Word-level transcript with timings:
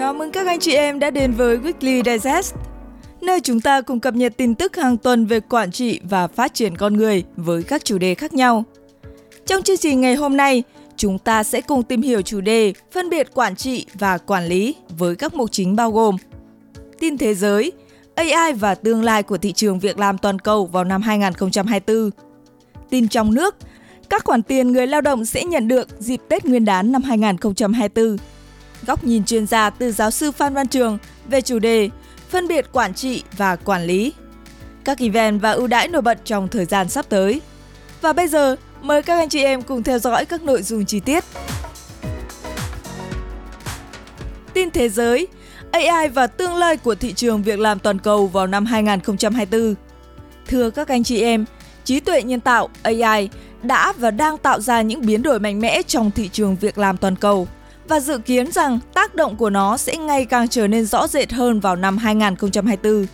Chào 0.00 0.14
mừng 0.14 0.32
các 0.32 0.46
anh 0.46 0.60
chị 0.60 0.74
em 0.74 0.98
đã 0.98 1.10
đến 1.10 1.32
với 1.32 1.58
Weekly 1.58 2.02
Digest, 2.04 2.54
nơi 3.20 3.40
chúng 3.40 3.60
ta 3.60 3.80
cùng 3.80 4.00
cập 4.00 4.14
nhật 4.14 4.32
tin 4.36 4.54
tức 4.54 4.76
hàng 4.76 4.96
tuần 4.96 5.26
về 5.26 5.40
quản 5.40 5.70
trị 5.72 6.00
và 6.02 6.26
phát 6.26 6.54
triển 6.54 6.76
con 6.76 6.96
người 6.96 7.24
với 7.36 7.62
các 7.62 7.84
chủ 7.84 7.98
đề 7.98 8.14
khác 8.14 8.32
nhau. 8.32 8.64
Trong 9.46 9.62
chương 9.62 9.76
trình 9.76 10.00
ngày 10.00 10.14
hôm 10.14 10.36
nay, 10.36 10.62
chúng 10.96 11.18
ta 11.18 11.42
sẽ 11.42 11.60
cùng 11.60 11.82
tìm 11.82 12.02
hiểu 12.02 12.22
chủ 12.22 12.40
đề 12.40 12.72
phân 12.92 13.10
biệt 13.10 13.34
quản 13.34 13.56
trị 13.56 13.86
và 13.94 14.18
quản 14.18 14.46
lý 14.46 14.74
với 14.98 15.16
các 15.16 15.34
mục 15.34 15.52
chính 15.52 15.76
bao 15.76 15.90
gồm 15.90 16.16
tin 16.98 17.18
thế 17.18 17.34
giới, 17.34 17.72
AI 18.14 18.52
và 18.52 18.74
tương 18.74 19.02
lai 19.02 19.22
của 19.22 19.38
thị 19.38 19.52
trường 19.52 19.78
việc 19.78 19.98
làm 19.98 20.18
toàn 20.18 20.38
cầu 20.38 20.66
vào 20.66 20.84
năm 20.84 21.02
2024, 21.02 22.10
tin 22.90 23.08
trong 23.08 23.34
nước, 23.34 23.56
các 24.10 24.24
khoản 24.24 24.42
tiền 24.42 24.72
người 24.72 24.86
lao 24.86 25.00
động 25.00 25.24
sẽ 25.24 25.44
nhận 25.44 25.68
được 25.68 25.88
dịp 25.98 26.20
Tết 26.28 26.44
Nguyên 26.44 26.64
đán 26.64 26.92
năm 26.92 27.02
2024. 27.02 28.16
Góc 28.86 29.04
nhìn 29.04 29.24
chuyên 29.24 29.46
gia 29.46 29.70
từ 29.70 29.92
giáo 29.92 30.10
sư 30.10 30.32
Phan 30.32 30.54
Văn 30.54 30.68
Trường 30.68 30.98
về 31.28 31.40
chủ 31.40 31.58
đề 31.58 31.90
phân 32.28 32.48
biệt 32.48 32.66
quản 32.72 32.94
trị 32.94 33.22
và 33.36 33.56
quản 33.56 33.82
lý. 33.84 34.12
Các 34.84 34.98
event 34.98 35.40
và 35.40 35.50
ưu 35.50 35.66
đãi 35.66 35.88
nổi 35.88 36.02
bật 36.02 36.18
trong 36.24 36.48
thời 36.48 36.64
gian 36.64 36.88
sắp 36.88 37.06
tới. 37.08 37.40
Và 38.00 38.12
bây 38.12 38.28
giờ, 38.28 38.56
mời 38.82 39.02
các 39.02 39.18
anh 39.18 39.28
chị 39.28 39.44
em 39.44 39.62
cùng 39.62 39.82
theo 39.82 39.98
dõi 39.98 40.24
các 40.24 40.42
nội 40.42 40.62
dung 40.62 40.84
chi 40.84 41.00
tiết. 41.00 41.24
Tin 44.54 44.70
thế 44.70 44.88
giới, 44.88 45.26
AI 45.70 46.08
và 46.08 46.26
tương 46.26 46.54
lai 46.54 46.76
của 46.76 46.94
thị 46.94 47.12
trường 47.12 47.42
việc 47.42 47.58
làm 47.58 47.78
toàn 47.78 47.98
cầu 47.98 48.26
vào 48.26 48.46
năm 48.46 48.66
2024. 48.66 49.74
Thưa 50.46 50.70
các 50.70 50.88
anh 50.88 51.04
chị 51.04 51.22
em, 51.22 51.44
trí 51.84 52.00
tuệ 52.00 52.22
nhân 52.22 52.40
tạo 52.40 52.68
AI 52.82 53.28
đã 53.62 53.92
và 53.98 54.10
đang 54.10 54.38
tạo 54.38 54.60
ra 54.60 54.82
những 54.82 55.06
biến 55.06 55.22
đổi 55.22 55.40
mạnh 55.40 55.60
mẽ 55.60 55.82
trong 55.82 56.10
thị 56.10 56.28
trường 56.32 56.56
việc 56.56 56.78
làm 56.78 56.96
toàn 56.96 57.16
cầu 57.16 57.48
và 57.90 58.00
dự 58.00 58.18
kiến 58.18 58.52
rằng 58.52 58.78
tác 58.94 59.14
động 59.14 59.36
của 59.36 59.50
nó 59.50 59.76
sẽ 59.76 59.96
ngày 59.96 60.24
càng 60.24 60.48
trở 60.48 60.66
nên 60.66 60.86
rõ 60.86 61.06
rệt 61.06 61.32
hơn 61.32 61.60
vào 61.60 61.76
năm 61.76 61.98
2024. 61.98 63.06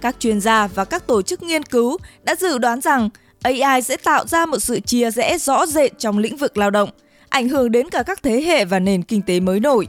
Các 0.00 0.16
chuyên 0.18 0.40
gia 0.40 0.66
và 0.66 0.84
các 0.84 1.06
tổ 1.06 1.22
chức 1.22 1.42
nghiên 1.42 1.62
cứu 1.62 1.98
đã 2.22 2.34
dự 2.34 2.58
đoán 2.58 2.80
rằng 2.80 3.08
AI 3.42 3.82
sẽ 3.82 3.96
tạo 3.96 4.26
ra 4.26 4.46
một 4.46 4.58
sự 4.58 4.80
chia 4.80 5.10
rẽ 5.10 5.38
rõ 5.38 5.66
rệt 5.66 5.98
trong 5.98 6.18
lĩnh 6.18 6.36
vực 6.36 6.56
lao 6.56 6.70
động, 6.70 6.90
ảnh 7.28 7.48
hưởng 7.48 7.72
đến 7.72 7.90
cả 7.90 8.02
các 8.02 8.22
thế 8.22 8.42
hệ 8.42 8.64
và 8.64 8.78
nền 8.78 9.02
kinh 9.02 9.22
tế 9.22 9.40
mới 9.40 9.60
nổi. 9.60 9.88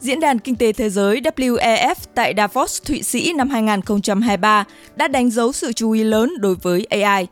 Diễn 0.00 0.20
đàn 0.20 0.38
Kinh 0.38 0.56
tế 0.56 0.72
Thế 0.72 0.90
giới 0.90 1.20
WEF 1.20 1.94
tại 2.14 2.34
Davos, 2.36 2.82
Thụy 2.82 3.02
Sĩ 3.02 3.32
năm 3.32 3.50
2023 3.50 4.64
đã 4.96 5.08
đánh 5.08 5.30
dấu 5.30 5.52
sự 5.52 5.72
chú 5.72 5.90
ý 5.90 6.04
lớn 6.04 6.32
đối 6.40 6.54
với 6.54 6.86
AI. 6.90 7.26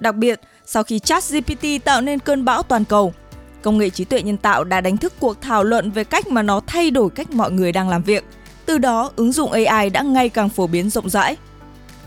Đặc 0.00 0.14
biệt, 0.14 0.40
sau 0.66 0.82
khi 0.82 0.98
ChatGPT 0.98 1.84
tạo 1.84 2.00
nên 2.00 2.18
cơn 2.18 2.44
bão 2.44 2.62
toàn 2.62 2.84
cầu, 2.84 3.12
công 3.62 3.78
nghệ 3.78 3.90
trí 3.90 4.04
tuệ 4.04 4.22
nhân 4.22 4.36
tạo 4.36 4.64
đã 4.64 4.80
đánh 4.80 4.96
thức 4.96 5.12
cuộc 5.20 5.40
thảo 5.40 5.64
luận 5.64 5.90
về 5.90 6.04
cách 6.04 6.26
mà 6.28 6.42
nó 6.42 6.60
thay 6.66 6.90
đổi 6.90 7.10
cách 7.10 7.30
mọi 7.30 7.50
người 7.50 7.72
đang 7.72 7.88
làm 7.88 8.02
việc. 8.02 8.24
Từ 8.66 8.78
đó, 8.78 9.10
ứng 9.16 9.32
dụng 9.32 9.52
AI 9.52 9.90
đã 9.90 10.02
ngày 10.02 10.28
càng 10.28 10.48
phổ 10.48 10.66
biến 10.66 10.90
rộng 10.90 11.10
rãi. 11.10 11.36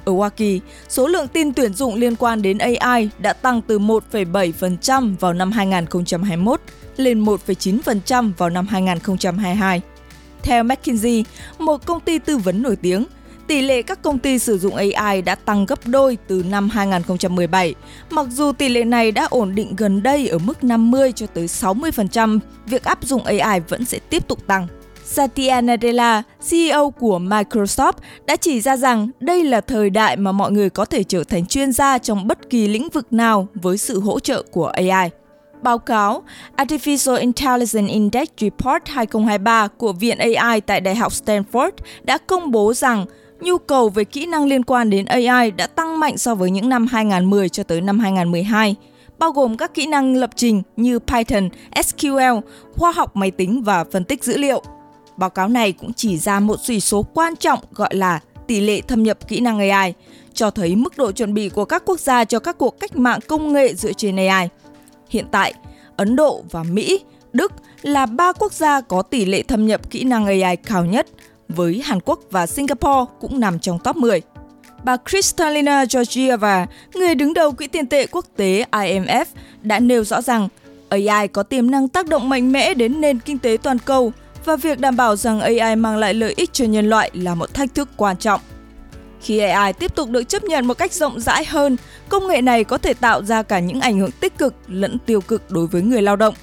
Ở 0.06 0.14
Hoa 0.14 0.30
Kỳ, 0.30 0.62
số 0.90 1.08
lượng 1.08 1.28
tin 1.28 1.54
tuyển 1.54 1.74
dụng 1.74 1.96
liên 1.96 2.16
quan 2.16 2.42
đến 2.42 2.58
AI 2.58 3.09
đã 3.20 3.34
tăng 3.34 3.62
từ 3.62 3.80
1,7% 3.80 5.16
vào 5.20 5.34
năm 5.34 5.52
2021 5.52 6.62
lên 6.98 7.24
1,9% 7.24 8.31
vào 8.38 8.50
năm 8.50 8.68
2022. 8.68 9.81
Theo 10.42 10.64
McKinsey, 10.64 11.26
một 11.59 11.86
công 11.86 12.00
ty 12.00 12.20
tư 12.20 12.38
vấn 12.38 12.62
nổi 12.62 12.76
tiếng, 12.76 13.06
tỷ 13.48 13.62
lệ 13.62 13.82
các 13.82 14.02
công 14.02 14.20
ty 14.20 14.40
sử 14.40 14.58
dụng 14.58 14.76
AI 14.76 15.22
đã 15.22 15.36
tăng 15.36 15.66
gấp 15.66 15.80
đôi 15.88 16.18
từ 16.28 16.44
năm 16.50 16.70
2017, 16.70 17.76
mặc 18.10 18.28
dù 18.32 18.52
tỷ 18.52 18.70
lệ 18.70 18.84
này 18.84 19.12
đã 19.12 19.28
ổn 19.30 19.56
định 19.56 19.76
gần 19.76 20.04
đây 20.04 20.28
ở 20.28 20.38
mức 20.38 20.64
50 20.64 21.12
cho 21.12 21.28
tới 21.28 21.46
60%, 21.46 22.40
việc 22.66 22.84
áp 22.84 23.04
dụng 23.04 23.24
AI 23.24 23.60
vẫn 23.70 23.86
sẽ 23.86 24.00
tiếp 24.10 24.28
tục 24.28 24.48
tăng. 24.48 24.68
Satya 25.06 25.62
Nadella, 25.62 26.24
CEO 26.50 26.90
của 26.90 27.20
Microsoft, 27.20 27.94
đã 28.26 28.36
chỉ 28.36 28.62
ra 28.62 28.78
rằng 28.78 29.09
đây 29.20 29.44
là 29.44 29.62
thời 29.62 29.90
đại 29.90 30.18
mà 30.18 30.32
mọi 30.32 30.52
người 30.52 30.70
có 30.70 30.86
thể 30.86 31.03
trở 31.03 31.24
thành 31.24 31.46
chuyên 31.46 31.72
gia 31.72 31.98
trong 31.98 32.28
bất 32.28 32.50
kỳ 32.50 32.68
lĩnh 32.68 32.90
vực 32.90 33.14
nào 33.14 33.48
với 33.53 33.78
sự 33.78 34.00
hỗ 34.00 34.20
trợ 34.20 34.44
của 34.52 34.68
AI. 34.68 35.09
Báo 35.62 35.78
cáo 35.78 36.24
Artificial 36.58 37.20
Intelligence 37.20 37.94
Index 37.94 38.28
Report 38.38 38.84
2023 38.86 39.68
của 39.68 39.94
Viện 39.94 40.18
AI 40.18 40.62
tại 40.62 40.82
Đại 40.82 40.96
học 40.96 41.12
Stanford 41.12 41.72
đã 42.03 42.18
công 42.18 42.52
bố 42.52 42.74
rằng 42.74 43.06
nhu 43.44 43.58
cầu 43.58 43.90
về 43.90 44.04
kỹ 44.04 44.26
năng 44.26 44.46
liên 44.46 44.64
quan 44.64 44.90
đến 44.90 45.06
AI 45.06 45.52
đã 45.52 45.68
tăng 45.68 46.00
mạnh 46.00 46.18
so 46.18 46.36
với 46.36 46.52
những 46.52 46.70
năm 46.70 46.88
2010 46.88 47.50
cho 47.50 47.64
tới 47.64 47.81
năm 47.81 48.00
2012, 48.00 48.76
bao 49.20 49.31
gồm 49.31 49.58
các 49.58 49.74
kỹ 49.74 49.86
năng 49.86 50.16
lập 50.16 50.30
trình 50.36 50.62
như 50.78 51.00
Python, 51.00 51.50
SQL, 51.76 52.42
khoa 52.76 52.92
học 52.92 53.16
máy 53.16 53.32
tính 53.32 53.64
và 53.64 53.84
phân 53.84 54.03
tích 54.03 54.24
dữ 54.24 54.38
liệu. 54.38 54.64
Báo 55.18 55.30
cáo 55.30 55.48
này 55.48 55.72
cũng 55.72 55.94
chỉ 55.94 56.18
ra 56.18 56.40
một 56.40 56.56
chỉ 56.64 56.80
số 56.80 57.06
quan 57.14 57.36
trọng 57.36 57.59
gọi 57.72 57.96
là 57.96 58.20
tỷ 58.48 58.59
lệ 58.59 58.82
thâm 58.82 59.03
nhập 59.03 59.28
kỹ 59.28 59.40
năng 59.40 59.70
AI, 59.70 59.94
cho 60.34 60.50
thấy 60.50 60.76
mức 60.76 60.98
độ 60.98 61.12
chuẩn 61.12 61.34
bị 61.34 61.50
của 61.50 61.66
các 61.66 61.84
quốc 61.86 62.00
gia 62.00 62.26
cho 62.26 62.40
các 62.40 62.58
cuộc 62.58 62.80
cách 62.80 62.96
mạng 62.96 63.20
công 63.28 63.53
nghệ 63.53 63.74
dựa 63.74 63.94
trên 63.94 64.16
AI. 64.16 64.50
Hiện 65.09 65.26
tại, 65.32 65.53
Ấn 65.98 66.16
Độ 66.16 66.44
và 66.52 66.64
Mỹ, 66.64 67.00
Đức 67.34 67.52
là 67.82 68.06
ba 68.06 68.34
quốc 68.34 68.53
gia 68.53 68.82
có 68.82 69.02
tỷ 69.02 69.26
lệ 69.26 69.44
thâm 69.44 69.68
nhập 69.68 69.90
kỹ 69.90 70.03
năng 70.03 70.26
AI 70.26 70.56
cao 70.56 70.86
nhất, 70.86 71.08
với 71.56 71.81
Hàn 71.86 72.00
Quốc 72.06 72.19
và 72.31 72.47
Singapore 72.47 73.12
cũng 73.19 73.40
nằm 73.40 73.59
trong 73.59 73.80
top 73.80 73.96
10. 73.96 74.22
Bà 74.84 74.97
Kristalina 74.97 75.86
Georgieva, 75.94 76.66
người 76.94 77.16
đứng 77.16 77.34
đầu 77.34 77.52
Quỹ 77.52 77.68
tiền 77.68 77.88
tệ 77.88 78.08
quốc 78.08 78.25
tế 78.36 78.66
IMF, 78.72 79.25
đã 79.62 79.80
nêu 79.80 80.03
rõ 80.03 80.22
rằng 80.22 80.47
AI 80.90 81.28
có 81.28 81.44
tiềm 81.44 81.72
năng 81.72 81.88
tác 81.88 82.08
động 82.08 82.30
mạnh 82.30 82.52
mẽ 82.52 82.74
đến 82.74 83.02
nền 83.02 83.19
kinh 83.19 83.40
tế 83.40 83.58
toàn 83.64 83.80
cầu 83.80 84.12
và 84.46 84.56
việc 84.56 84.80
đảm 84.80 84.96
bảo 84.96 85.16
rằng 85.16 85.40
AI 85.40 85.75
mang 85.75 85.97
lại 85.97 86.14
lợi 86.14 86.34
ích 86.38 86.53
cho 86.53 86.66
nhân 86.66 86.90
loại 86.90 87.12
là 87.14 87.36
một 87.36 87.53
thách 87.53 87.75
thức 87.75 87.90
quan 87.97 88.18
trọng. 88.18 88.41
Khi 89.22 89.40
AI 89.40 89.74
tiếp 89.74 89.96
tục 89.96 90.09
được 90.09 90.24
chấp 90.24 90.44
nhận 90.44 90.66
một 90.66 90.78
cách 90.78 90.94
rộng 90.94 91.20
rãi 91.20 91.46
hơn, 91.46 91.78
công 92.09 92.28
nghệ 92.28 92.41
này 92.41 92.64
có 92.64 92.78
thể 92.78 92.94
tạo 92.94 93.24
ra 93.24 93.44
cả 93.44 93.59
những 93.59 93.81
ảnh 93.81 94.00
hưởng 94.00 94.12
tích 94.12 94.38
cực 94.38 94.53
lẫn 94.68 94.97
tiêu 95.06 95.22
cực 95.22 95.52
đối 95.52 95.68
với 95.68 95.81
người 95.81 96.02
lao 96.02 96.16
động. 96.16 96.34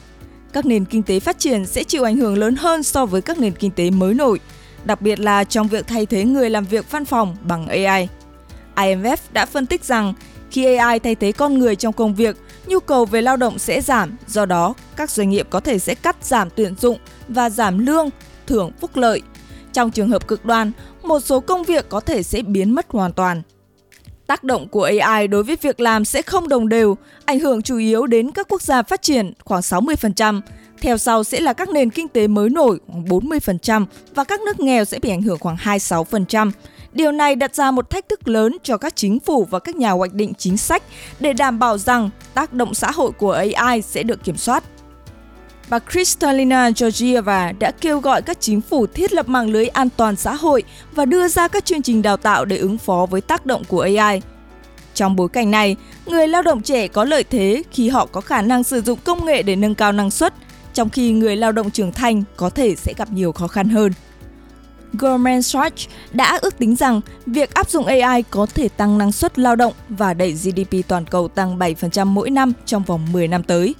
Các 0.52 0.66
nền 0.66 0.84
kinh 0.84 1.02
tế 1.02 1.20
phát 1.20 1.38
triển 1.38 1.66
sẽ 1.66 1.84
chịu 1.84 2.04
ảnh 2.04 2.16
hưởng 2.16 2.38
lớn 2.38 2.56
hơn 2.56 2.82
so 2.82 3.06
với 3.06 3.22
các 3.22 3.38
nền 3.38 3.52
kinh 3.52 3.70
tế 3.70 3.90
mới 3.90 4.14
nổi, 4.14 4.40
đặc 4.84 5.02
biệt 5.02 5.20
là 5.20 5.44
trong 5.44 5.68
việc 5.68 5.86
thay 5.86 6.06
thế 6.06 6.24
người 6.24 6.50
làm 6.50 6.64
việc 6.64 6.90
văn 6.90 7.04
phòng 7.04 7.36
bằng 7.42 7.68
AI. 7.68 8.08
IMF 8.74 9.16
đã 9.32 9.46
phân 9.46 9.66
tích 9.66 9.84
rằng 9.84 10.14
khi 10.50 10.74
AI 10.74 10.98
thay 10.98 11.14
thế 11.14 11.32
con 11.32 11.58
người 11.58 11.76
trong 11.76 11.92
công 11.92 12.14
việc, 12.14 12.36
nhu 12.66 12.80
cầu 12.80 13.04
về 13.04 13.22
lao 13.22 13.36
động 13.36 13.58
sẽ 13.58 13.80
giảm, 13.80 14.16
do 14.26 14.46
đó 14.46 14.74
các 14.96 15.10
doanh 15.10 15.30
nghiệp 15.30 15.46
có 15.50 15.60
thể 15.60 15.78
sẽ 15.78 15.94
cắt 15.94 16.16
giảm 16.20 16.48
tuyển 16.50 16.74
dụng 16.80 16.98
và 17.28 17.50
giảm 17.50 17.86
lương, 17.86 18.08
thưởng 18.46 18.70
phúc 18.80 18.90
lợi. 18.94 19.22
Trong 19.72 19.90
trường 19.90 20.08
hợp 20.08 20.28
cực 20.28 20.44
đoan, 20.44 20.72
một 21.02 21.20
số 21.20 21.40
công 21.40 21.64
việc 21.64 21.88
có 21.88 22.00
thể 22.00 22.22
sẽ 22.22 22.42
biến 22.42 22.74
mất 22.74 22.86
hoàn 22.88 23.12
toàn. 23.12 23.42
Tác 24.26 24.44
động 24.44 24.68
của 24.68 24.90
AI 25.00 25.28
đối 25.28 25.42
với 25.42 25.56
việc 25.62 25.80
làm 25.80 26.04
sẽ 26.04 26.22
không 26.22 26.48
đồng 26.48 26.68
đều, 26.68 26.96
ảnh 27.24 27.40
hưởng 27.40 27.62
chủ 27.62 27.76
yếu 27.76 28.06
đến 28.06 28.30
các 28.30 28.48
quốc 28.48 28.62
gia 28.62 28.82
phát 28.82 29.02
triển 29.02 29.32
khoảng 29.44 29.60
60%, 29.60 30.40
theo 30.80 30.98
sau 30.98 31.24
sẽ 31.24 31.40
là 31.40 31.52
các 31.52 31.68
nền 31.68 31.90
kinh 31.90 32.08
tế 32.08 32.26
mới 32.26 32.50
nổi 32.50 32.78
khoảng 32.86 33.04
40% 33.04 33.86
và 34.14 34.24
các 34.24 34.40
nước 34.40 34.60
nghèo 34.60 34.84
sẽ 34.84 34.98
bị 34.98 35.10
ảnh 35.10 35.22
hưởng 35.22 35.38
khoảng 35.38 35.56
26%. 35.56 36.50
Điều 36.92 37.12
này 37.12 37.36
đặt 37.36 37.54
ra 37.54 37.70
một 37.70 37.90
thách 37.90 38.08
thức 38.08 38.28
lớn 38.28 38.56
cho 38.62 38.76
các 38.76 38.96
chính 38.96 39.20
phủ 39.20 39.44
và 39.44 39.58
các 39.58 39.76
nhà 39.76 39.90
hoạch 39.90 40.12
định 40.12 40.32
chính 40.38 40.56
sách 40.56 40.82
để 41.20 41.32
đảm 41.32 41.58
bảo 41.58 41.78
rằng 41.78 42.10
tác 42.34 42.52
động 42.52 42.74
xã 42.74 42.90
hội 42.90 43.12
của 43.12 43.32
AI 43.32 43.82
sẽ 43.82 44.02
được 44.02 44.24
kiểm 44.24 44.36
soát. 44.36 44.64
Bà 45.70 45.78
Kristalina 45.78 46.70
Georgieva 46.80 47.52
đã 47.58 47.70
kêu 47.70 48.00
gọi 48.00 48.22
các 48.22 48.40
chính 48.40 48.60
phủ 48.60 48.86
thiết 48.86 49.12
lập 49.12 49.28
mạng 49.28 49.50
lưới 49.50 49.68
an 49.68 49.88
toàn 49.96 50.16
xã 50.16 50.34
hội 50.34 50.62
và 50.92 51.04
đưa 51.04 51.28
ra 51.28 51.48
các 51.48 51.64
chương 51.64 51.82
trình 51.82 52.02
đào 52.02 52.16
tạo 52.16 52.44
để 52.44 52.56
ứng 52.56 52.78
phó 52.78 53.06
với 53.10 53.20
tác 53.20 53.46
động 53.46 53.62
của 53.68 53.80
AI. 53.80 54.22
Trong 54.94 55.16
bối 55.16 55.28
cảnh 55.28 55.50
này, 55.50 55.76
người 56.06 56.28
lao 56.28 56.42
động 56.42 56.62
trẻ 56.62 56.88
có 56.88 57.04
lợi 57.04 57.24
thế 57.24 57.62
khi 57.70 57.88
họ 57.88 58.06
có 58.06 58.20
khả 58.20 58.42
năng 58.42 58.64
sử 58.64 58.80
dụng 58.80 58.98
công 59.04 59.24
nghệ 59.24 59.42
để 59.42 59.56
nâng 59.56 59.74
cao 59.74 59.92
năng 59.92 60.10
suất, 60.10 60.34
trong 60.74 60.88
khi 60.88 61.12
người 61.12 61.36
lao 61.36 61.52
động 61.52 61.70
trưởng 61.70 61.92
thành 61.92 62.22
có 62.36 62.50
thể 62.50 62.76
sẽ 62.76 62.94
gặp 62.96 63.12
nhiều 63.12 63.32
khó 63.32 63.46
khăn 63.46 63.68
hơn. 63.68 63.92
Goldman 64.92 65.42
Sachs 65.42 65.88
đã 66.12 66.38
ước 66.42 66.58
tính 66.58 66.76
rằng 66.76 67.00
việc 67.26 67.54
áp 67.54 67.70
dụng 67.70 67.86
AI 67.86 68.22
có 68.22 68.46
thể 68.54 68.68
tăng 68.68 68.98
năng 68.98 69.12
suất 69.12 69.38
lao 69.38 69.56
động 69.56 69.72
và 69.88 70.14
đẩy 70.14 70.32
GDP 70.32 70.88
toàn 70.88 71.04
cầu 71.06 71.28
tăng 71.28 71.58
7% 71.58 72.06
mỗi 72.06 72.30
năm 72.30 72.52
trong 72.66 72.82
vòng 72.82 73.12
10 73.12 73.28
năm 73.28 73.42
tới. 73.42 73.74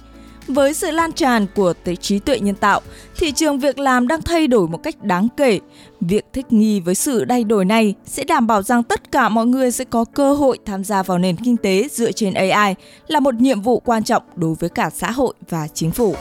Với 0.47 0.73
sự 0.73 0.91
lan 0.91 1.11
tràn 1.11 1.47
của 1.55 1.73
trí 2.01 2.19
tuệ 2.19 2.39
nhân 2.39 2.55
tạo, 2.55 2.81
thị 3.17 3.31
trường 3.31 3.59
việc 3.59 3.79
làm 3.79 4.07
đang 4.07 4.21
thay 4.21 4.47
đổi 4.47 4.67
một 4.67 4.83
cách 4.83 5.03
đáng 5.03 5.27
kể. 5.37 5.59
Việc 6.01 6.25
thích 6.33 6.53
nghi 6.53 6.79
với 6.79 6.95
sự 6.95 7.25
thay 7.29 7.43
đổi 7.43 7.65
này 7.65 7.95
sẽ 8.05 8.23
đảm 8.23 8.47
bảo 8.47 8.61
rằng 8.61 8.83
tất 8.83 9.11
cả 9.11 9.29
mọi 9.29 9.45
người 9.45 9.71
sẽ 9.71 9.85
có 9.85 10.05
cơ 10.05 10.33
hội 10.33 10.59
tham 10.65 10.83
gia 10.83 11.03
vào 11.03 11.17
nền 11.17 11.35
kinh 11.35 11.57
tế 11.57 11.87
dựa 11.91 12.11
trên 12.11 12.33
AI 12.33 12.75
là 13.07 13.19
một 13.19 13.35
nhiệm 13.35 13.61
vụ 13.61 13.79
quan 13.79 14.03
trọng 14.03 14.23
đối 14.35 14.55
với 14.55 14.69
cả 14.69 14.89
xã 14.89 15.11
hội 15.11 15.33
và 15.49 15.67
chính 15.73 15.91
phủ. 15.91 16.15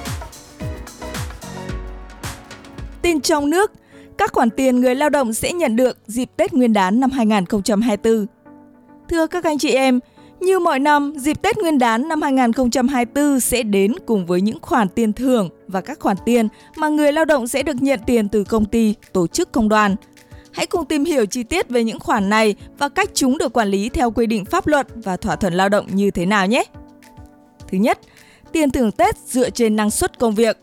Tin 3.11 3.21
trong 3.21 3.51
nước, 3.51 3.73
các 4.19 4.33
khoản 4.33 4.51
tiền 4.51 4.81
người 4.81 4.95
lao 4.95 5.09
động 5.09 5.33
sẽ 5.33 5.53
nhận 5.53 5.77
được 5.77 5.99
dịp 6.07 6.31
Tết 6.37 6.53
Nguyên 6.53 6.73
đán 6.73 7.01
năm 7.01 7.11
2024. 7.11 8.27
Thưa 9.09 9.27
các 9.27 9.45
anh 9.45 9.59
chị 9.59 9.71
em, 9.71 10.01
Như 10.41 10.59
mọi 10.59 10.79
năm, 10.79 11.13
dịp 11.17 11.43
Tết 11.43 11.59
Nguyên 11.59 11.79
đán 11.79 12.09
năm 12.09 12.23
2024 12.23 13.41
sẽ 13.41 13.63
đến 13.63 13.93
cùng 14.07 14.27
với 14.27 14.41
những 14.41 14.59
khoản 14.63 14.89
tiền 14.89 15.13
thưởng 15.13 15.49
và 15.69 15.81
các 15.81 16.01
khoản 16.01 16.17
tiền 16.25 16.49
mà 16.77 16.89
người 16.89 17.13
lao 17.13 17.25
động 17.25 17.49
sẽ 17.49 17.63
được 17.63 17.83
nhận 17.83 18.01
tiền 18.07 18.29
từ 18.29 18.45
công 18.45 18.65
ty, 18.65 18.95
tổ 19.13 19.27
chức 19.27 19.53
công 19.53 19.69
đoàn. 19.69 19.97
Hãy 20.53 20.67
cùng 20.67 20.85
tìm 20.85 21.05
hiểu 21.05 21.27
chi 21.27 21.43
tiết 21.43 21.69
về 21.69 21.85
những 21.85 22.01
khoản 22.01 22.29
này 22.31 22.55
và 22.79 22.89
cách 22.89 23.11
chúng 23.15 23.39
được 23.39 23.53
quản 23.53 23.69
lý 23.69 23.89
theo 23.89 24.11
quy 24.11 24.27
định 24.27 24.45
pháp 24.45 24.67
luật 24.67 24.87
và 24.95 25.17
thỏa 25.17 25.37
thuận 25.37 25.55
lao 25.55 25.69
động 25.69 25.87
như 25.93 26.11
thế 26.11 26.27
nào 26.27 26.47
nhé. 26.47 26.65
Thứ 27.69 27.79
nhất, 27.79 27.99
tiền 28.53 28.71
thưởng 28.71 28.93
Tết 28.93 29.17
dựa 29.19 29.51
trên 29.51 29.77
năng 29.77 29.91
suất 29.91 30.19
công 30.19 30.35
việc. 30.35 30.59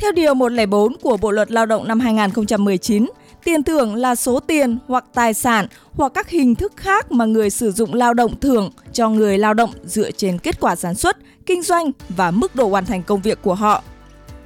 Theo 0.00 0.12
Điều 0.12 0.34
104 0.34 0.96
của 1.02 1.16
Bộ 1.16 1.30
Luật 1.30 1.50
Lao 1.50 1.66
động 1.66 1.88
năm 1.88 2.00
2019, 2.00 3.06
tiền 3.44 3.62
thưởng 3.62 3.94
là 3.94 4.14
số 4.14 4.40
tiền 4.40 4.78
hoặc 4.86 5.04
tài 5.14 5.34
sản 5.34 5.66
hoặc 5.92 6.12
các 6.14 6.28
hình 6.28 6.54
thức 6.54 6.72
khác 6.76 7.12
mà 7.12 7.24
người 7.24 7.50
sử 7.50 7.72
dụng 7.72 7.94
lao 7.94 8.14
động 8.14 8.40
thưởng 8.40 8.70
cho 8.92 9.08
người 9.08 9.38
lao 9.38 9.54
động 9.54 9.70
dựa 9.84 10.10
trên 10.10 10.38
kết 10.38 10.60
quả 10.60 10.76
sản 10.76 10.94
xuất, 10.94 11.16
kinh 11.46 11.62
doanh 11.62 11.90
và 12.08 12.30
mức 12.30 12.54
độ 12.56 12.68
hoàn 12.68 12.86
thành 12.86 13.02
công 13.02 13.22
việc 13.22 13.42
của 13.42 13.54
họ. 13.54 13.82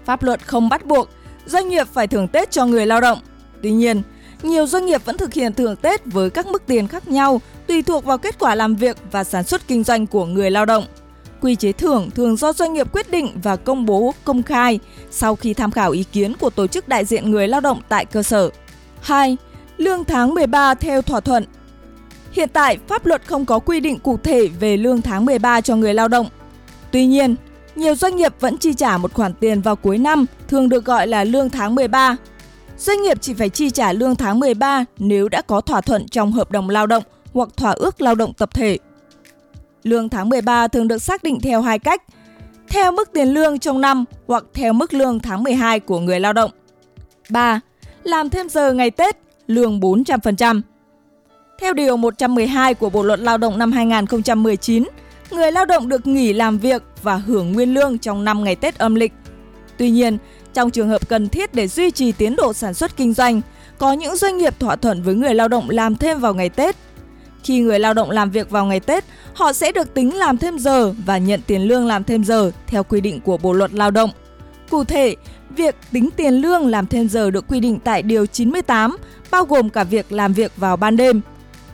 Pháp 0.05 0.23
luật 0.23 0.47
không 0.47 0.69
bắt 0.69 0.87
buộc 0.87 1.09
doanh 1.47 1.69
nghiệp 1.69 1.87
phải 1.93 2.07
thưởng 2.07 2.29
Tết 2.29 2.51
cho 2.51 2.67
người 2.67 2.87
lao 2.87 3.01
động. 3.01 3.19
Tuy 3.63 3.71
nhiên, 3.71 4.03
nhiều 4.43 4.67
doanh 4.67 4.87
nghiệp 4.87 5.05
vẫn 5.05 5.17
thực 5.17 5.35
hiện 5.35 5.53
thưởng 5.53 5.77
Tết 5.77 6.05
với 6.05 6.31
các 6.31 6.47
mức 6.47 6.63
tiền 6.67 6.89
khác 6.89 7.09
nhau 7.09 7.41
tùy 7.67 7.83
thuộc 7.83 8.05
vào 8.05 8.19
kết 8.19 8.39
quả 8.39 8.55
làm 8.55 8.77
việc 8.77 8.97
và 9.13 9.25
sản 9.25 9.45
xuất 9.45 9.69
kinh 9.69 9.85
doanh 9.85 10.07
của 10.07 10.27
người 10.27 10.51
lao 10.51 10.65
động. 10.65 10.85
Quy 11.45 11.55
chế 11.55 11.73
thưởng 11.73 12.11
thường 12.11 12.37
do 12.37 12.53
doanh 12.53 12.73
nghiệp 12.73 12.93
quyết 12.93 13.11
định 13.11 13.31
và 13.43 13.57
công 13.57 13.87
bố 13.87 14.15
công 14.25 14.43
khai 14.43 14.79
sau 15.11 15.37
khi 15.37 15.55
tham 15.55 15.71
khảo 15.71 15.91
ý 15.91 16.05
kiến 16.13 16.35
của 16.41 16.51
tổ 16.51 16.67
chức 16.67 16.89
đại 16.89 17.05
diện 17.05 17.31
người 17.31 17.49
lao 17.49 17.61
động 17.61 17.81
tại 17.89 18.05
cơ 18.05 18.23
sở. 18.23 18.51
2. 19.01 19.37
Lương 19.77 20.05
tháng 20.05 20.35
13 20.35 20.75
theo 20.75 21.03
thỏa 21.03 21.21
thuận. 21.21 21.45
Hiện 22.33 22.49
tại, 22.53 22.79
pháp 22.89 23.07
luật 23.07 23.23
không 23.27 23.47
có 23.47 23.59
quy 23.59 23.81
định 23.81 23.99
cụ 23.99 24.19
thể 24.23 24.47
về 24.61 24.77
lương 24.77 25.03
tháng 25.03 25.25
13 25.25 25.61
cho 25.61 25.77
người 25.77 25.95
lao 25.95 26.09
động. 26.09 26.27
Tuy 26.91 27.07
nhiên, 27.07 27.35
nhiều 27.77 27.95
doanh 27.95 28.17
nghiệp 28.17 28.33
vẫn 28.41 28.59
chi 28.59 28.75
trả 28.75 28.99
một 28.99 29.13
khoản 29.13 29.35
tiền 29.35 29.61
vào 29.61 29.77
cuối 29.77 29.99
năm, 29.99 30.27
thường 30.49 30.69
được 30.69 30.85
gọi 30.85 31.07
là 31.07 31.25
lương 31.25 31.51
tháng 31.51 31.75
13. 31.75 32.17
Doanh 32.79 33.03
nghiệp 33.03 33.19
chỉ 33.21 33.35
phải 33.35 33.49
chi 33.49 33.71
trả 33.71 33.93
lương 33.93 34.17
tháng 34.17 34.41
13 34.41 34.85
nếu 34.99 35.29
đã 35.29 35.43
có 35.43 35.61
thỏa 35.61 35.81
thuận 35.81 36.09
trong 36.09 36.33
hợp 36.33 36.51
đồng 36.51 36.71
lao 36.71 36.87
động 36.87 37.03
hoặc 37.33 37.49
thỏa 37.57 37.73
ước 37.73 38.01
lao 38.01 38.15
động 38.15 38.33
tập 38.33 38.55
thể. 38.55 38.79
Lương 39.85 40.09
tháng 40.09 40.29
13 40.29 40.69
thường 40.69 40.89
được 40.89 41.03
xác 41.03 41.23
định 41.23 41.41
theo 41.41 41.63
hai 41.63 41.79
cách, 41.79 42.03
theo 42.69 42.93
mức 42.93 43.11
tiền 43.13 43.29
lương 43.29 43.59
trong 43.59 43.81
năm 43.81 44.05
hoặc 44.27 44.45
theo 44.55 44.73
mức 44.73 44.95
lương 44.95 45.21
tháng 45.21 45.43
12 45.43 45.81
của 45.81 46.01
người 46.01 46.21
lao 46.21 46.33
động. 46.33 46.51
3. 47.31 47.61
Làm 48.03 48.31
thêm 48.31 48.49
giờ 48.49 48.73
ngày 48.73 48.91
Tết, 48.91 49.17
lương 49.47 49.81
400%. 49.81 50.61
Theo 51.61 51.73
Điều 51.73 51.97
112 51.97 52.75
của 52.75 52.91
Bộ 52.91 53.03
Luật 53.03 53.21
Lao 53.21 53.39
động 53.39 53.59
năm 53.59 53.73
2019, 53.73 54.85
người 55.31 55.53
lao 55.53 55.65
động 55.65 55.89
được 55.89 56.07
nghỉ 56.07 56.33
làm 56.33 56.59
việc 56.59 56.83
và 57.03 57.17
hưởng 57.17 57.53
nguyên 57.53 57.75
lương 57.75 57.99
trong 57.99 58.25
5 58.25 58.45
ngày 58.45 58.57
Tết 58.57 58.79
âm 58.79 58.95
lịch. 58.95 59.13
Tuy 59.79 59.91
nhiên, 59.91 60.19
trong 60.55 60.71
trường 60.71 60.89
hợp 60.89 61.09
cần 61.09 61.29
thiết 61.29 61.55
để 61.55 61.69
duy 61.69 61.91
trì 61.91 62.13
tiến 62.13 62.37
độ 62.37 62.53
sản 62.53 62.75
xuất 62.75 62.97
kinh 62.97 63.15
doanh, 63.15 63.41
có 63.79 63.93
những 63.93 64.17
doanh 64.17 64.39
nghiệp 64.39 64.61
thỏa 64.61 64.77
thuận 64.77 65.03
với 65.03 65.15
người 65.15 65.35
lao 65.35 65.49
động 65.49 65.71
làm 65.71 65.97
thêm 65.97 66.21
vào 66.21 66.35
ngày 66.35 66.49
Tết. 66.49 66.77
Khi 67.45 67.59
người 67.59 67.79
lao 67.79 67.95
động 67.95 68.11
làm 68.11 68.31
việc 68.31 68.51
vào 68.51 68.67
ngày 68.67 68.81
Tết, 68.81 69.05
họ 69.35 69.53
sẽ 69.53 69.73
được 69.73 69.95
tính 69.95 70.17
làm 70.17 70.39
thêm 70.39 70.59
giờ 70.59 70.95
và 71.07 71.19
nhận 71.19 71.41
tiền 71.47 71.63
lương 71.63 71.87
làm 71.87 72.05
thêm 72.05 72.25
giờ 72.25 72.51
theo 72.67 72.85
quy 72.85 73.01
định 73.01 73.21
của 73.21 73.37
Bộ 73.37 73.53
luật 73.53 73.73
Lao 73.73 73.91
động. 73.91 74.11
Cụ 74.71 74.85
thể, 74.85 75.17
việc 75.51 75.75
tính 75.93 76.09
tiền 76.17 76.35
lương 76.35 76.67
làm 76.67 76.87
thêm 76.87 77.09
giờ 77.09 77.31
được 77.31 77.45
quy 77.49 77.61
định 77.61 77.79
tại 77.85 78.03
Điều 78.03 78.27
98, 78.27 78.97
bao 79.31 79.45
gồm 79.45 79.71
cả 79.71 79.85
việc 79.85 80.13
làm 80.13 80.33
việc 80.33 80.53
vào 80.57 80.77
ban 80.77 80.97
đêm. 80.97 81.21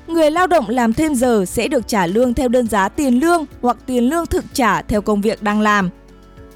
Người 0.07 0.31
lao 0.31 0.47
động 0.47 0.69
làm 0.69 0.93
thêm 0.93 1.15
giờ 1.15 1.45
sẽ 1.47 1.69
được 1.69 1.89
trả 1.89 2.07
lương 2.07 2.35
theo 2.35 2.49
đơn 2.49 2.67
giá 2.67 2.89
tiền 2.89 3.21
lương 3.21 3.45
hoặc 3.63 3.77
tiền 3.87 4.05
lương 4.05 4.27
thực 4.27 4.45
trả 4.53 4.83
theo 4.83 5.03
công 5.03 5.21
việc 5.21 5.43
đang 5.43 5.61
làm. 5.61 5.91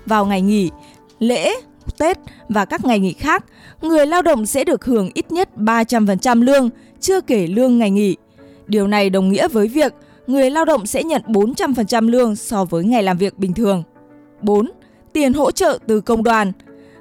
Vào 0.07 0.27
ngày 0.27 0.43
nghỉ, 0.43 0.71
lễ, 1.19 1.55
Tết 1.99 2.19
và 2.49 2.65
các 2.65 2.85
ngày 2.85 2.99
nghỉ 2.99 3.13
khác, 3.13 3.45
người 3.83 4.07
lao 4.07 4.23
động 4.23 4.47
sẽ 4.47 4.65
được 4.65 4.85
hưởng 4.85 5.11
ít 5.15 5.33
nhất 5.33 5.49
300% 5.57 6.43
lương, 6.43 6.71
chưa 7.01 7.21
kể 7.21 7.47
lương 7.47 7.79
ngày 7.79 7.91
nghỉ. 7.91 8.17
Điều 8.67 8.87
này 8.87 9.11
đồng 9.11 9.29
nghĩa 9.29 9.49
với 9.49 9.69
việc 9.69 9.95
người 10.27 10.51
lao 10.51 10.65
động 10.65 10.87
sẽ 10.87 11.03
nhận 11.03 11.23
400% 11.27 12.11
lương 12.11 12.37
so 12.37 12.65
với 12.65 12.85
ngày 12.85 13.03
làm 13.03 13.19
việc 13.19 13.39
bình 13.39 13.53
thường. 13.53 13.83
4. 14.43 14.71
Tiền 15.13 15.33
hỗ 15.33 15.51
trợ 15.51 15.79
từ 15.87 16.01
công 16.01 16.23
đoàn. 16.23 16.53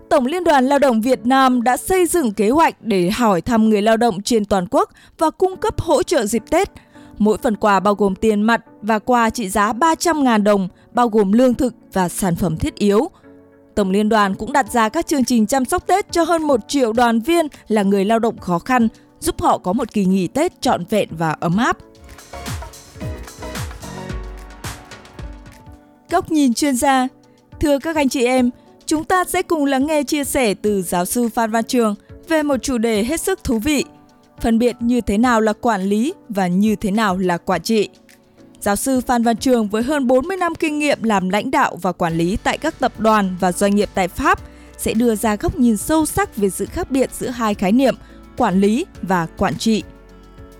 Tổng 0.09 0.25
Liên 0.25 0.43
đoàn 0.43 0.65
Lao 0.65 0.79
động 0.79 1.01
Việt 1.01 1.25
Nam 1.25 1.63
đã 1.63 1.77
xây 1.77 2.05
dựng 2.05 2.33
kế 2.33 2.49
hoạch 2.49 2.81
để 2.81 3.09
hỏi 3.09 3.41
thăm 3.41 3.69
người 3.69 3.81
lao 3.81 3.97
động 3.97 4.21
trên 4.21 4.45
toàn 4.45 4.65
quốc 4.71 4.89
và 5.17 5.29
cung 5.29 5.57
cấp 5.57 5.81
hỗ 5.81 6.03
trợ 6.03 6.25
dịp 6.25 6.43
Tết. 6.49 6.69
Mỗi 7.17 7.37
phần 7.37 7.55
quà 7.55 7.79
bao 7.79 7.95
gồm 7.95 8.15
tiền 8.15 8.41
mặt 8.41 8.61
và 8.81 8.99
quà 8.99 9.29
trị 9.29 9.49
giá 9.49 9.73
300.000 9.73 10.43
đồng, 10.43 10.67
bao 10.93 11.09
gồm 11.09 11.31
lương 11.31 11.53
thực 11.53 11.73
và 11.93 12.09
sản 12.09 12.35
phẩm 12.35 12.57
thiết 12.57 12.75
yếu. 12.75 13.09
Tổng 13.75 13.91
Liên 13.91 14.09
đoàn 14.09 14.35
cũng 14.35 14.53
đặt 14.53 14.71
ra 14.71 14.89
các 14.89 15.07
chương 15.07 15.25
trình 15.25 15.47
chăm 15.47 15.65
sóc 15.65 15.87
Tết 15.87 16.11
cho 16.11 16.23
hơn 16.23 16.43
1 16.43 16.59
triệu 16.67 16.93
đoàn 16.93 17.19
viên 17.19 17.47
là 17.67 17.83
người 17.83 18.05
lao 18.05 18.19
động 18.19 18.37
khó 18.37 18.59
khăn, 18.59 18.87
giúp 19.23 19.41
họ 19.41 19.57
có 19.57 19.73
một 19.73 19.93
kỳ 19.93 20.05
nghỉ 20.05 20.27
Tết 20.27 20.61
trọn 20.61 20.85
vẹn 20.89 21.09
và 21.11 21.35
ấm 21.39 21.57
áp. 21.57 21.77
Góc 26.09 26.31
nhìn 26.31 26.53
chuyên 26.53 26.75
gia 26.75 27.07
Thưa 27.59 27.79
các 27.79 27.95
anh 27.95 28.09
chị 28.09 28.25
em, 28.25 28.49
chúng 28.85 29.03
ta 29.03 29.23
sẽ 29.25 29.41
cùng 29.41 29.65
lắng 29.65 29.85
nghe 29.85 30.03
chia 30.03 30.23
sẻ 30.23 30.53
từ 30.53 30.81
giáo 30.81 31.05
sư 31.05 31.29
Phan 31.29 31.51
Văn 31.51 31.63
Trường 31.63 31.95
về 32.27 32.43
một 32.43 32.57
chủ 32.57 32.77
đề 32.77 33.03
hết 33.03 33.21
sức 33.21 33.43
thú 33.43 33.59
vị, 33.59 33.85
phân 34.41 34.59
biệt 34.59 34.75
như 34.79 35.01
thế 35.01 35.17
nào 35.17 35.41
là 35.41 35.53
quản 35.53 35.81
lý 35.81 36.13
và 36.29 36.47
như 36.47 36.75
thế 36.75 36.91
nào 36.91 37.17
là 37.17 37.37
quản 37.37 37.61
trị. 37.61 37.89
Giáo 38.59 38.75
sư 38.75 39.01
Phan 39.01 39.23
Văn 39.23 39.37
Trường 39.37 39.67
với 39.67 39.83
hơn 39.83 40.07
40 40.07 40.37
năm 40.37 40.55
kinh 40.55 40.79
nghiệm 40.79 41.03
làm 41.03 41.29
lãnh 41.29 41.51
đạo 41.51 41.77
và 41.81 41.91
quản 41.91 42.13
lý 42.13 42.37
tại 42.43 42.57
các 42.57 42.79
tập 42.79 42.99
đoàn 42.99 43.35
và 43.39 43.51
doanh 43.51 43.75
nghiệp 43.75 43.89
tại 43.93 44.07
Pháp 44.07 44.39
sẽ 44.77 44.93
đưa 44.93 45.15
ra 45.15 45.35
góc 45.35 45.59
nhìn 45.59 45.77
sâu 45.77 46.05
sắc 46.05 46.37
về 46.37 46.49
sự 46.49 46.65
khác 46.65 46.91
biệt 46.91 47.09
giữa 47.13 47.29
hai 47.29 47.53
khái 47.53 47.71
niệm 47.71 47.95
quản 48.37 48.61
lý 48.61 48.85
và 49.01 49.27
quản 49.37 49.57
trị. 49.57 49.83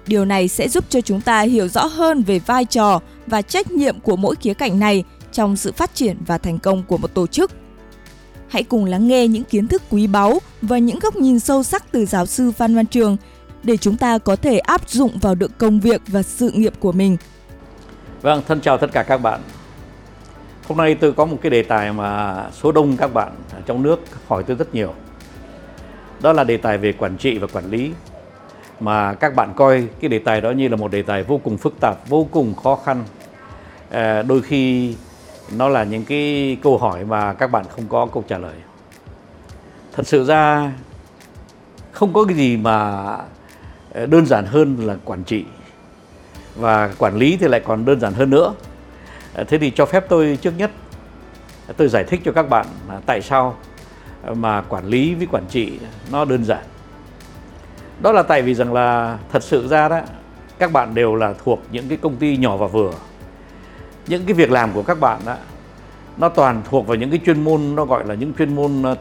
Điều 0.08 0.25
này 0.25 0.48
sẽ 0.48 0.70
giúp 0.70 0.84
cho 0.90 1.02
chúng 1.02 1.22
ta 1.22 1.42
hiểu 1.42 1.68
rõ 1.68 1.86
hơn 1.86 2.24
về 2.24 2.40
vai 2.40 2.66
trò 2.66 3.00
và 3.28 3.42
trách 3.42 3.72
nhiệm 3.72 4.00
của 4.00 4.16
mỗi 4.16 4.36
khía 4.36 4.54
cạnh 4.54 4.80
này 4.80 5.04
trong 5.31 5.56
sự 5.56 5.72
phát 5.72 5.96
triển 5.96 6.18
và 6.28 6.38
thành 6.38 6.60
công 6.60 6.84
của 6.84 6.98
một 6.98 7.14
tổ 7.14 7.28
chức. 7.28 7.52
Hãy 8.48 8.64
cùng 8.64 8.86
lắng 8.86 9.08
nghe 9.08 9.28
những 9.28 9.44
kiến 9.44 9.68
thức 9.68 9.81
quý 9.90 10.08
báu 10.08 10.40
và 10.62 10.78
những 10.78 11.00
góc 11.00 11.16
nhìn 11.16 11.40
sâu 11.40 11.64
sắc 11.64 11.92
từ 11.92 12.06
giáo 12.06 12.25
sư 12.25 12.52
Phan 12.52 12.75
Văn 12.75 12.86
Trường 12.86 13.18
để 13.64 13.78
chúng 13.78 13.98
ta 13.98 14.18
có 14.18 14.36
thể 14.36 14.60
áp 14.60 14.90
dụng 14.90 15.20
vào 15.20 15.36
được 15.36 15.58
công 15.58 15.80
việc 15.80 16.02
và 16.08 16.24
sự 16.24 16.52
nghiệp 16.52 16.74
của 16.80 16.92
mình. 16.92 17.18
Vâng, 18.22 18.42
thân 18.48 18.62
chào 18.62 18.78
tất 18.78 18.92
cả 18.92 19.04
các 19.04 19.18
bạn. 19.18 19.42
Hôm 20.68 20.78
nay 20.78 20.96
tôi 20.96 21.13
có 21.13 21.25
một 21.25 21.38
cái 21.42 21.50
đề 21.50 21.63
tài 21.63 21.94
mà 21.94 22.44
số 22.62 22.72
đông 22.72 22.98
các 22.98 23.13
bạn 23.13 23.32
trong 23.65 23.84
nước 23.84 24.00
hỏi 24.27 24.44
tôi 24.48 24.56
rất 24.56 24.75
nhiều. 24.75 24.94
Đó 26.24 26.34
là 26.34 26.44
đề 26.44 26.58
tài 26.58 26.77
về 26.77 26.94
quản 26.94 27.18
trị 27.18 27.38
và 27.38 27.48
quản 27.53 27.70
lý 27.70 27.92
mà 28.80 29.13
các 29.13 29.36
bạn 29.36 29.53
coi 29.56 29.88
cái 30.00 30.10
đề 30.10 30.20
tài 30.20 30.42
đó 30.42 30.51
như 30.51 30.68
là 30.68 30.75
một 30.75 30.92
đề 30.92 31.01
tài 31.01 31.24
vô 31.24 31.38
cùng 31.44 31.58
phức 31.58 31.80
tạp, 31.80 32.10
vô 32.10 32.27
cùng 32.32 32.56
khó 32.56 32.75
khăn. 32.75 33.03
À, 33.89 34.22
đôi 34.22 34.42
khi 34.42 34.96
nó 35.58 35.70
là 35.70 35.84
những 35.84 36.06
cái 36.06 36.58
câu 36.63 36.77
hỏi 36.77 37.06
mà 37.06 37.34
các 37.34 37.51
bạn 37.51 37.65
không 37.75 37.88
có 37.89 38.06
câu 38.06 38.24
trả 38.27 38.38
lời. 38.38 38.56
Thật 39.94 40.08
sự 40.08 40.25
ra 40.25 40.72
không 41.92 42.13
có 42.13 42.25
cái 42.25 42.38
gì 42.38 42.58
mà 42.58 43.03
ờ, 43.94 44.06
đơn 44.06 44.25
giản 44.25 44.46
hơn 44.46 44.77
là 44.80 44.96
quản 45.06 45.24
trị 45.24 45.46
và 46.56 46.94
quản 46.98 47.18
lý 47.18 47.38
thì 47.38 47.48
lại 47.48 47.60
còn 47.60 47.86
đơn 47.86 48.00
giản 48.00 48.13
hơn 48.13 48.30
nữa. 48.30 48.53
Ờ, 49.34 49.44
thế 49.44 49.58
thì 49.58 49.72
cho 49.75 49.86
phép 49.86 50.06
tôi 50.10 50.38
trước 50.42 50.53
nhất 50.58 50.72
tôi 51.77 51.88
giải 51.88 52.03
thích 52.03 52.22
cho 52.25 52.32
các 52.32 52.50
bạn 52.50 52.65
tại 53.06 53.22
sao 53.22 53.56
mà 54.36 54.62
quản 54.62 54.86
lý 54.86 55.13
với 55.13 55.27
quản 55.32 55.44
trị 55.50 55.80
nó 56.12 56.25
đơn 56.25 56.44
giản. 56.44 56.63
Đó 58.01 58.12
là 58.12 58.24
tại 58.24 58.42
vì 58.42 58.53
rằng 58.53 58.74
là 58.74 59.18
thật 59.32 59.44
sự 59.44 59.68
ra 59.68 59.89
đó 59.89 60.01
các 60.60 60.72
bạn 60.72 60.96
đều 60.96 61.15
là 61.15 61.34
thuộc 61.44 61.60
những 61.72 61.89
cái 61.89 61.98
công 61.98 62.15
ty 62.15 62.38
nhỏ 62.38 62.58
và 62.58 62.68
vừa. 62.68 62.92
Những 64.08 64.25
cái 64.25 64.34
việc 64.34 64.51
làm 64.51 64.74
của 64.74 64.84
các 64.84 65.00
bạn 65.00 65.22
đó 65.25 65.36
nó 66.18 66.30
toàn 66.30 66.62
thuộc 66.70 66.88
vào 66.88 66.98
những 66.98 67.10
cái 67.10 67.20
chuyên 67.25 67.44
môn 67.44 67.75
nó 67.75 67.86
gọi 67.86 68.06
là 68.06 68.15
những 68.15 68.34
chuyên 68.34 68.56
môn 68.56 68.84
ờ, 68.84 68.96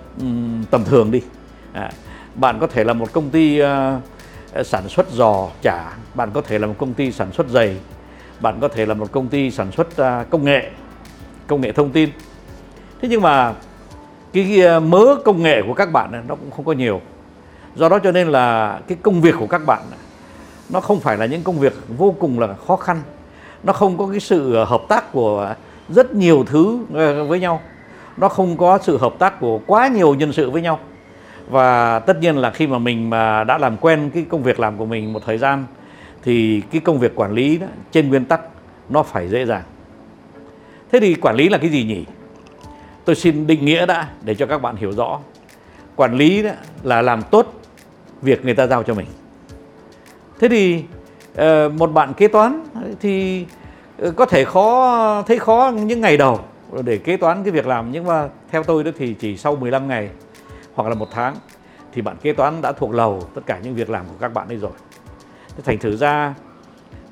tầm 0.70 0.84
thường 0.84 1.10
đi. 1.10 1.22
À, 1.72 1.90
bạn 2.34 2.58
có 2.60 2.66
thể 2.66 2.84
là 2.84 2.92
một 2.92 3.12
công 3.12 3.30
ty 3.30 3.62
uh, 3.62 3.66
sản 4.66 4.88
xuất 4.88 5.10
giò 5.12 5.48
chả 5.62 5.96
bạn 6.14 6.30
có 6.34 6.40
thể 6.40 6.58
là 6.58 6.66
một 6.66 6.74
công 6.78 6.94
ty 6.94 7.12
sản 7.12 7.32
xuất 7.32 7.48
giày 7.48 7.76
bạn 8.40 8.58
có 8.60 8.68
thể 8.68 8.86
là 8.86 8.94
một 8.94 9.12
công 9.12 9.28
ty 9.28 9.50
sản 9.50 9.72
xuất 9.72 9.86
uh, 9.86 10.30
công 10.30 10.44
nghệ 10.44 10.70
công 11.46 11.60
nghệ 11.60 11.72
thông 11.72 11.90
tin. 11.90 12.10
Thế 13.00 13.08
nhưng 13.08 13.22
mà 13.22 13.54
cái 14.32 14.60
ờ, 14.60 14.80
mớ 14.80 15.16
công 15.24 15.42
nghệ 15.42 15.62
của 15.66 15.74
các 15.74 15.92
bạn 15.92 16.22
nó 16.28 16.34
cũng 16.34 16.50
không 16.50 16.64
có 16.64 16.72
nhiều. 16.72 17.00
Do 17.74 17.88
đó 17.88 17.98
cho 17.98 18.12
nên 18.12 18.28
là 18.28 18.78
cái 18.88 18.98
công 19.02 19.20
việc 19.20 19.34
của 19.38 19.46
các 19.46 19.66
bạn 19.66 19.82
nó 20.70 20.80
không 20.80 21.00
phải 21.00 21.16
là 21.16 21.26
những 21.26 21.42
công 21.42 21.58
việc 21.58 21.72
vô 21.98 22.14
cùng 22.18 22.38
là 22.38 22.54
khó 22.66 22.76
khăn. 22.76 23.02
Nó 23.62 23.72
không 23.72 23.98
có 23.98 24.06
cái 24.10 24.20
sự 24.20 24.54
ờ, 24.54 24.64
hợp 24.64 24.82
tác 24.88 25.12
của 25.12 25.54
rất 25.88 26.14
nhiều 26.14 26.44
thứ 26.46 26.78
ờ, 26.94 27.24
với 27.24 27.40
nhau. 27.40 27.60
Nó 28.16 28.28
không 28.28 28.56
có 28.56 28.78
sự 28.82 28.98
hợp 28.98 29.14
tác 29.18 29.40
của 29.40 29.60
quá 29.66 29.88
nhiều 29.88 30.14
nhân 30.14 30.32
sự 30.32 30.50
với 30.50 30.62
nhau. 30.62 30.78
Và 31.48 31.98
tất 31.98 32.20
nhiên 32.20 32.36
là 32.36 32.50
khi 32.50 32.66
mà 32.66 32.78
mình 32.78 33.10
mà 33.10 33.44
đã 33.44 33.58
làm 33.58 33.76
quen 33.76 34.10
cái 34.14 34.24
công 34.28 34.42
việc 34.42 34.60
làm 34.60 34.76
của 34.76 34.86
mình 34.86 35.12
một 35.12 35.20
thời 35.26 35.38
gian 35.38 35.64
thì 36.22 36.62
cái 36.70 36.80
công 36.80 36.98
việc 36.98 37.12
quản 37.14 37.32
lý 37.32 37.58
đó, 37.58 37.66
trên 37.90 38.08
nguyên 38.08 38.24
tắc 38.24 38.40
nó 38.88 39.02
phải 39.02 39.28
dễ 39.28 39.46
dàng. 39.46 39.62
Thế 40.92 41.00
thì 41.00 41.14
quản 41.14 41.36
lý 41.36 41.48
là 41.48 41.58
cái 41.58 41.70
gì 41.70 41.84
nhỉ? 41.84 42.04
Tôi 43.04 43.16
xin 43.16 43.46
định 43.46 43.64
nghĩa 43.64 43.86
đã, 43.86 44.08
để 44.22 44.34
cho 44.34 44.46
các 44.46 44.62
bạn 44.62 44.76
hiểu 44.76 44.92
rõ. 44.92 45.18
Quản 45.96 46.14
lý 46.14 46.44
là 46.82 47.02
làm 47.02 47.22
tốt 47.30 47.52
việc 48.22 48.44
người 48.44 48.54
ta 48.54 48.66
giao 48.66 48.82
cho 48.82 48.94
mình. 48.94 49.06
Thế 50.40 50.48
thì 50.48 50.84
ờ, 51.34 51.68
một 51.68 51.92
bạn 51.92 52.14
kế 52.14 52.28
toán 52.28 52.64
thì 53.00 53.46
ờ, 53.98 54.10
có 54.10 54.26
thể 54.26 54.44
khó, 54.44 55.22
thấy 55.26 55.38
khó 55.38 55.72
những 55.74 56.00
ngày 56.00 56.16
đầu 56.16 56.40
để 56.82 56.98
kế 56.98 57.16
toán 57.16 57.42
cái 57.42 57.50
việc 57.50 57.66
làm. 57.66 57.92
Nhưng 57.92 58.04
mà 58.04 58.28
theo 58.50 58.62
tôi 58.62 58.84
đó 58.84 58.90
thì 58.98 59.14
chỉ 59.14 59.36
sau 59.36 59.56
15 59.56 59.88
ngày 59.88 60.08
hoặc 60.74 60.88
là 60.88 60.94
một 60.94 61.08
tháng 61.12 61.34
thì 61.92 62.02
bạn 62.02 62.16
kế 62.22 62.32
toán 62.32 62.62
đã 62.62 62.72
thuộc 62.72 62.94
lầu 62.94 63.22
tất 63.34 63.40
cả 63.46 63.58
những 63.62 63.74
việc 63.74 63.90
làm 63.90 64.06
của 64.08 64.16
các 64.20 64.34
bạn 64.34 64.48
ấy 64.48 64.56
rồi. 64.56 64.72
Thành 65.64 65.78
thử 65.78 65.96
ra, 65.96 66.34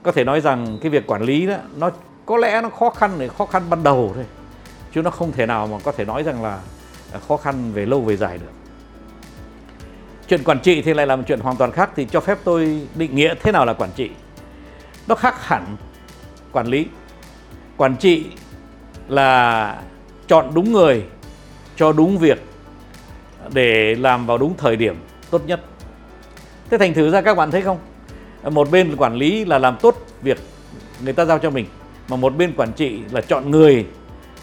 có 0.02 0.12
thể 0.12 0.24
nói 0.24 0.40
rằng 0.40 0.78
cái 0.82 0.90
việc 0.90 1.06
quản 1.06 1.22
lý 1.22 1.46
đó, 1.46 1.54
nó 1.76 1.90
có 2.26 2.36
lẽ 2.36 2.60
nó 2.62 2.68
khó 2.68 2.90
khăn 2.90 3.10
để 3.18 3.28
khó 3.28 3.46
khăn 3.46 3.62
ban 3.70 3.82
đầu 3.82 4.12
thôi 4.14 4.24
chứ 4.94 5.02
nó 5.02 5.10
không 5.10 5.32
thể 5.32 5.46
nào 5.46 5.66
mà 5.66 5.76
có 5.84 5.92
thể 5.92 6.04
nói 6.04 6.22
rằng 6.22 6.42
là 6.42 6.60
à, 7.12 7.20
khó 7.28 7.36
khăn 7.36 7.72
về 7.72 7.86
lâu 7.86 8.00
về 8.00 8.16
dài 8.16 8.38
được. 8.38 8.52
Chuyện 10.28 10.44
quản 10.44 10.60
trị 10.60 10.82
thì 10.82 10.94
lại 10.94 11.06
là 11.06 11.16
một 11.16 11.22
chuyện 11.26 11.40
hoàn 11.40 11.56
toàn 11.56 11.72
khác, 11.72 11.90
thì 11.96 12.04
cho 12.04 12.20
phép 12.20 12.38
tôi 12.44 12.86
định 12.94 13.16
nghĩa 13.16 13.34
thế 13.42 13.52
nào 13.52 13.66
là 13.66 13.72
quản 13.72 13.90
trị. 13.96 14.10
Nó 15.06 15.14
khác 15.14 15.46
hẳn 15.46 15.76
quản 16.52 16.66
lý. 16.66 16.86
Quản 17.76 17.96
trị 17.96 18.26
là 19.08 19.82
chọn 20.26 20.50
đúng 20.54 20.72
người, 20.72 21.04
cho 21.76 21.92
đúng 21.92 22.18
việc, 22.18 22.42
để 23.52 23.94
làm 23.94 24.26
vào 24.26 24.38
đúng 24.38 24.54
thời 24.56 24.76
điểm 24.76 24.96
tốt 25.30 25.42
nhất. 25.46 25.60
Thế 26.70 26.78
thành 26.78 26.94
thử 26.94 27.10
ra 27.10 27.20
các 27.20 27.34
bạn 27.34 27.50
thấy 27.50 27.62
không? 27.62 27.78
Một 28.50 28.70
bên 28.70 28.96
quản 28.96 29.14
lý 29.14 29.44
là 29.44 29.58
làm 29.58 29.76
tốt 29.76 29.96
việc 30.22 30.38
người 31.04 31.12
ta 31.12 31.24
giao 31.24 31.38
cho 31.38 31.50
mình, 31.50 31.66
mà 32.08 32.16
một 32.16 32.36
bên 32.36 32.52
quản 32.56 32.72
trị 32.72 33.00
là 33.10 33.20
chọn 33.20 33.50
người 33.50 33.86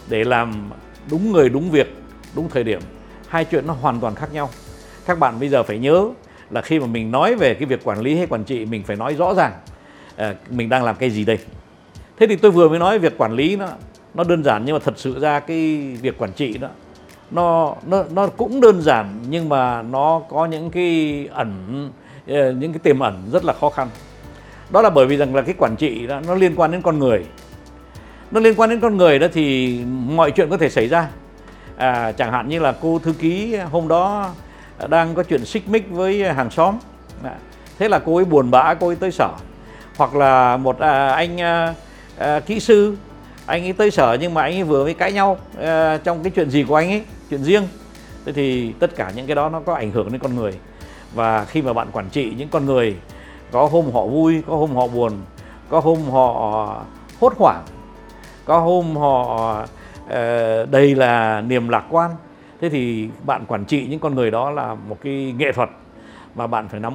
để 0.08 0.24
làm 0.24 0.70
đúng 1.10 1.32
người 1.32 1.48
đúng 1.48 1.70
việc 1.70 1.94
đúng 2.34 2.48
thời 2.48 2.64
điểm. 2.64 2.80
Hai 3.28 3.44
chuyện 3.44 3.66
nó 3.66 3.72
hoàn 3.72 4.00
toàn 4.00 4.14
khác 4.14 4.32
nhau. 4.32 4.50
Các 5.06 5.18
bạn 5.18 5.40
bây 5.40 5.48
giờ 5.48 5.62
phải 5.62 5.78
nhớ 5.78 6.08
là 6.50 6.62
khi 6.62 6.80
mà 6.80 6.86
mình 6.86 7.10
nói 7.10 7.34
về 7.34 7.54
cái 7.54 7.66
việc 7.66 7.84
quản 7.84 8.00
lý 8.00 8.16
hay 8.16 8.26
quản 8.26 8.44
trị 8.44 8.64
mình 8.64 8.82
phải 8.82 8.96
nói 8.96 9.14
rõ 9.14 9.34
ràng 9.34 9.52
à, 10.16 10.34
mình 10.50 10.68
đang 10.68 10.84
làm 10.84 10.96
cái 10.96 11.10
gì 11.10 11.24
đây. 11.24 11.38
Thế 12.16 12.26
thì 12.26 12.36
tôi 12.36 12.50
vừa 12.50 12.68
mới 12.68 12.78
nói 12.78 12.98
việc 12.98 13.18
quản 13.18 13.32
lý 13.32 13.56
nó 13.56 13.68
nó 14.14 14.24
đơn 14.24 14.44
giản 14.44 14.62
nhưng 14.64 14.74
mà 14.74 14.80
thật 14.84 14.94
sự 14.98 15.20
ra 15.20 15.40
cái 15.40 15.76
việc 16.02 16.18
quản 16.18 16.32
trị 16.32 16.58
đó 16.58 16.68
nó 17.30 17.74
nó 17.86 18.04
nó 18.10 18.26
cũng 18.26 18.60
đơn 18.60 18.82
giản 18.82 19.18
nhưng 19.28 19.48
mà 19.48 19.82
nó 19.82 20.22
có 20.28 20.46
những 20.46 20.70
cái 20.70 21.28
ẩn 21.32 21.90
ờ, 22.26 22.52
những 22.52 22.72
cái 22.72 22.78
tiềm 22.78 22.98
ẩn 22.98 23.28
rất 23.32 23.44
là 23.44 23.52
khó 23.52 23.70
khăn. 23.70 23.88
Đó 24.70 24.82
là 24.82 24.90
bởi 24.90 25.06
vì 25.06 25.16
rằng 25.16 25.34
là 25.34 25.42
cái 25.42 25.54
quản 25.58 25.76
trị 25.76 26.06
đó 26.06 26.20
nó 26.26 26.34
liên 26.34 26.54
quan 26.56 26.70
đến 26.70 26.82
con 26.82 26.98
người 26.98 27.24
nó 28.30 28.40
liên 28.40 28.54
quan 28.56 28.70
đến 28.70 28.80
con 28.80 28.96
người 28.96 29.18
đó 29.18 29.26
thì 29.32 29.78
mọi 30.06 30.30
chuyện 30.30 30.50
có 30.50 30.56
thể 30.56 30.70
xảy 30.70 30.88
ra. 30.88 31.08
À, 31.76 32.12
chẳng 32.12 32.32
hạn 32.32 32.48
như 32.48 32.58
là 32.58 32.74
cô 32.80 32.98
thư 32.98 33.12
ký 33.12 33.56
hôm 33.56 33.88
đó 33.88 34.30
đang 34.88 35.14
có 35.14 35.22
chuyện 35.22 35.44
xích 35.44 35.68
mích 35.68 35.90
với 35.90 36.32
hàng 36.32 36.50
xóm. 36.50 36.78
À, 37.24 37.34
thế 37.78 37.88
là 37.88 37.98
cô 37.98 38.16
ấy 38.16 38.24
buồn 38.24 38.50
bã 38.50 38.74
cô 38.74 38.86
ấy 38.86 38.96
tới 38.96 39.10
sở. 39.10 39.30
Hoặc 39.96 40.14
là 40.14 40.56
một 40.56 40.78
à, 40.78 41.08
anh 41.08 41.40
à, 41.40 41.74
à, 42.18 42.40
kỹ 42.40 42.60
sư 42.60 42.96
anh 43.46 43.62
ấy 43.62 43.72
tới 43.72 43.90
sở 43.90 44.16
nhưng 44.20 44.34
mà 44.34 44.42
anh 44.42 44.54
ấy 44.54 44.64
vừa 44.64 44.84
mới 44.84 44.94
cãi 44.94 45.12
nhau 45.12 45.38
à, 45.60 45.98
trong 46.04 46.22
cái 46.22 46.30
chuyện 46.30 46.50
gì 46.50 46.64
của 46.68 46.74
anh 46.74 46.90
ấy 46.90 47.02
chuyện 47.30 47.44
riêng. 47.44 47.68
Thế 48.26 48.32
thì 48.32 48.72
tất 48.72 48.96
cả 48.96 49.12
những 49.16 49.26
cái 49.26 49.36
đó 49.36 49.48
nó 49.48 49.60
có 49.60 49.74
ảnh 49.74 49.90
hưởng 49.90 50.12
đến 50.12 50.20
con 50.20 50.36
người. 50.36 50.52
Và 51.14 51.44
khi 51.44 51.62
mà 51.62 51.72
bạn 51.72 51.88
quản 51.92 52.08
trị 52.10 52.32
những 52.36 52.48
con 52.48 52.66
người 52.66 52.96
có 53.50 53.66
hôm 53.66 53.92
họ 53.92 54.06
vui 54.06 54.42
có 54.48 54.56
hôm 54.56 54.76
họ 54.76 54.86
buồn 54.86 55.12
có 55.68 55.80
hôm 55.80 55.98
họ 56.10 56.84
hốt 57.20 57.32
hoảng 57.38 57.62
có 58.48 58.58
hôm 58.58 58.96
họ 58.96 59.56
ờ, 60.08 60.66
đây 60.66 60.94
là 60.94 61.40
niềm 61.40 61.68
lạc 61.68 61.84
quan. 61.90 62.10
Thế 62.60 62.68
thì 62.68 63.08
bạn 63.26 63.44
quản 63.48 63.64
trị 63.64 63.86
những 63.90 64.00
con 64.00 64.14
người 64.14 64.30
đó 64.30 64.50
là 64.50 64.74
một 64.74 64.98
cái 65.02 65.34
nghệ 65.38 65.52
thuật 65.52 65.68
mà 66.34 66.46
bạn 66.46 66.68
phải 66.68 66.80
nắm. 66.80 66.92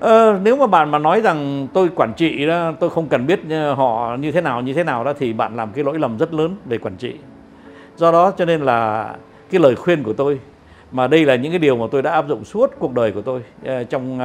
Ờ, 0.00 0.38
nếu 0.42 0.56
mà 0.56 0.66
bạn 0.66 0.90
mà 0.90 0.98
nói 0.98 1.20
rằng 1.20 1.68
tôi 1.72 1.88
quản 1.96 2.12
trị 2.16 2.46
đó 2.46 2.72
tôi 2.80 2.90
không 2.90 3.06
cần 3.06 3.26
biết 3.26 3.40
ờ, 3.50 3.74
họ 3.74 4.16
như 4.20 4.32
thế 4.32 4.40
nào 4.40 4.60
như 4.60 4.72
thế 4.72 4.84
nào 4.84 5.04
đó 5.04 5.12
thì 5.18 5.32
bạn 5.32 5.56
làm 5.56 5.72
cái 5.72 5.84
lỗi 5.84 5.98
lầm 5.98 6.18
rất 6.18 6.34
lớn 6.34 6.56
về 6.64 6.78
quản 6.78 6.96
trị. 6.96 7.14
Do 7.96 8.12
đó 8.12 8.30
cho 8.30 8.44
nên 8.44 8.60
là 8.60 9.10
cái 9.50 9.60
lời 9.60 9.76
khuyên 9.76 10.02
của 10.02 10.12
tôi 10.12 10.40
mà 10.92 11.06
đây 11.06 11.24
là 11.24 11.36
những 11.36 11.52
cái 11.52 11.58
điều 11.58 11.76
mà 11.76 11.86
tôi 11.90 12.02
đã 12.02 12.10
áp 12.10 12.28
dụng 12.28 12.44
suốt 12.44 12.70
cuộc 12.78 12.94
đời 12.94 13.12
của 13.12 13.22
tôi 13.22 13.42
ờ, 13.64 13.84
trong 13.84 14.18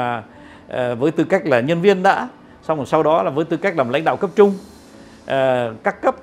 với 0.99 1.11
tư 1.11 1.23
cách 1.23 1.45
là 1.45 1.59
nhân 1.59 1.81
viên 1.81 2.03
đã 2.03 2.27
xong 2.61 2.77
rồi 2.77 2.85
sau 2.85 3.03
đó 3.03 3.23
là 3.23 3.29
với 3.29 3.45
tư 3.45 3.57
cách 3.57 3.77
làm 3.77 3.89
lãnh 3.89 4.03
đạo 4.03 4.17
cấp 4.17 4.29
trung. 4.35 4.53
Ờ, 5.25 5.73
các 5.83 6.01
cấp. 6.01 6.15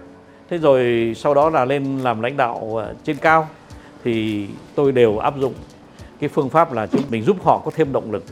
Thế 0.51 0.59
rồi 0.59 1.13
sau 1.17 1.35
đó 1.35 1.51
là 1.51 1.65
lên 1.65 1.99
làm 1.99 2.23
lãnh 2.23 2.37
đạo 2.37 2.77
ờ, 2.77 2.95
trên 3.05 3.17
cao. 3.17 3.49
Thì 4.05 4.47
tôi 4.75 4.93
đều 4.93 5.19
áp 5.19 5.39
dụng 5.39 5.55
cái 6.21 6.29
phương 6.29 6.49
pháp 6.49 6.73
là 6.73 6.87
mình 7.09 7.23
giúp 7.23 7.37
họ 7.45 7.63
có 7.65 7.71
thêm 7.75 7.93
động 7.93 8.13
lực. 8.13 8.25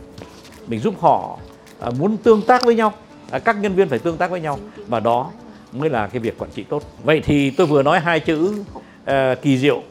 Mình 0.66 0.80
giúp 0.80 0.94
họ 1.00 1.38
ờ, 1.78 1.90
muốn 1.90 2.16
tương 2.16 2.42
tác 2.42 2.64
với 2.64 2.74
nhau. 2.74 2.92
À, 3.30 3.38
các 3.38 3.56
nhân 3.56 3.74
viên 3.74 3.88
phải 3.88 3.98
tương 3.98 4.16
tác 4.16 4.30
với 4.30 4.40
nhau. 4.40 4.58
Và 4.86 5.00
đó 5.00 5.30
mới 5.72 5.90
là 5.90 6.06
cái 6.06 6.20
việc 6.20 6.38
quản 6.38 6.50
trị 6.50 6.62
tốt. 6.62 6.82
Vậy 7.04 7.20
thì 7.24 7.50
tôi 7.50 7.66
vừa 7.66 7.82
nói 7.82 8.00
hai 8.00 8.20
chữ 8.20 8.64
uh, 9.10 9.14
kỳ 9.42 9.58
diệu 9.58 9.82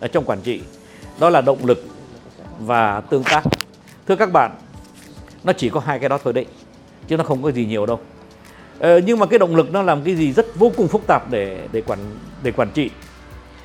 ở 0.00 0.08
trong 0.08 0.24
quản 0.24 0.40
trị. 0.40 0.62
Đó 1.18 1.30
là 1.30 1.40
động 1.40 1.58
lực 1.64 1.84
và 2.58 3.00
tương 3.00 3.24
tác. 3.24 3.42
Thưa 4.08 4.16
các 4.16 4.32
bạn 4.32 4.50
nó 5.44 5.52
chỉ 5.52 5.68
có 5.68 5.80
hai 5.80 5.98
cái 5.98 6.08
đó 6.08 6.18
thôi 6.24 6.32
đấy 6.32 6.46
chứ 7.08 7.16
nó 7.16 7.24
không 7.24 7.42
có 7.42 7.50
gì 7.50 7.66
nhiều 7.66 7.86
đâu 7.86 8.00
ờ, 8.82 8.98
nhưng 8.98 9.18
mà 9.18 9.26
cái 9.26 9.38
động 9.38 9.56
lực 9.56 9.72
nó 9.72 9.82
làm 9.82 10.02
cái 10.02 10.14
gì 10.14 10.32
rất 10.32 10.46
vô 10.56 10.72
cùng 10.76 10.88
phức 10.88 11.06
tạp 11.06 11.30
để 11.30 11.68
để 11.72 11.80
quản 11.80 11.98
để 12.42 12.52
quản 12.52 12.70
trị. 12.70 12.90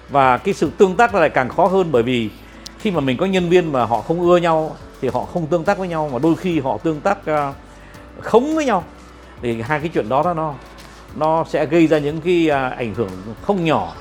Và 0.09 0.37
cái 0.37 0.53
sự 0.53 0.71
tương 0.77 0.95
tác 0.95 1.15
lại 1.15 1.29
càng 1.29 1.49
khó 1.49 1.67
hơn 1.67 1.91
bởi 1.91 2.03
vì 2.03 2.29
khi 2.79 2.91
mà 2.91 2.99
mình 2.99 3.17
có 3.17 3.25
nhân 3.25 3.49
viên 3.49 3.71
mà 3.71 3.85
họ 3.85 4.01
không 4.01 4.21
ưa 4.21 4.37
nhau 4.37 4.75
thì 5.01 5.07
họ 5.07 5.25
không 5.25 5.47
tương 5.47 5.63
tác 5.63 5.77
với 5.77 5.87
nhau 5.87 6.09
mà 6.13 6.19
đôi 6.19 6.35
khi 6.35 6.59
họ 6.59 6.77
tương 6.77 7.01
tác 7.01 7.17
uh, 7.31 7.55
khống 8.21 8.55
với 8.55 8.65
nhau 8.65 8.83
thì 9.41 9.61
hai 9.61 9.79
cái 9.79 9.89
chuyện 9.93 10.09
đó 10.09 10.33
nó 10.33 10.53
nó 11.15 11.45
sẽ 11.49 11.65
gây 11.65 11.87
ra 11.87 11.97
những 11.97 12.21
cái 12.21 12.49
uh, 12.49 12.77
ảnh 12.77 12.93
hưởng 12.93 13.09
không 13.41 13.65
nhỏ 13.65 13.95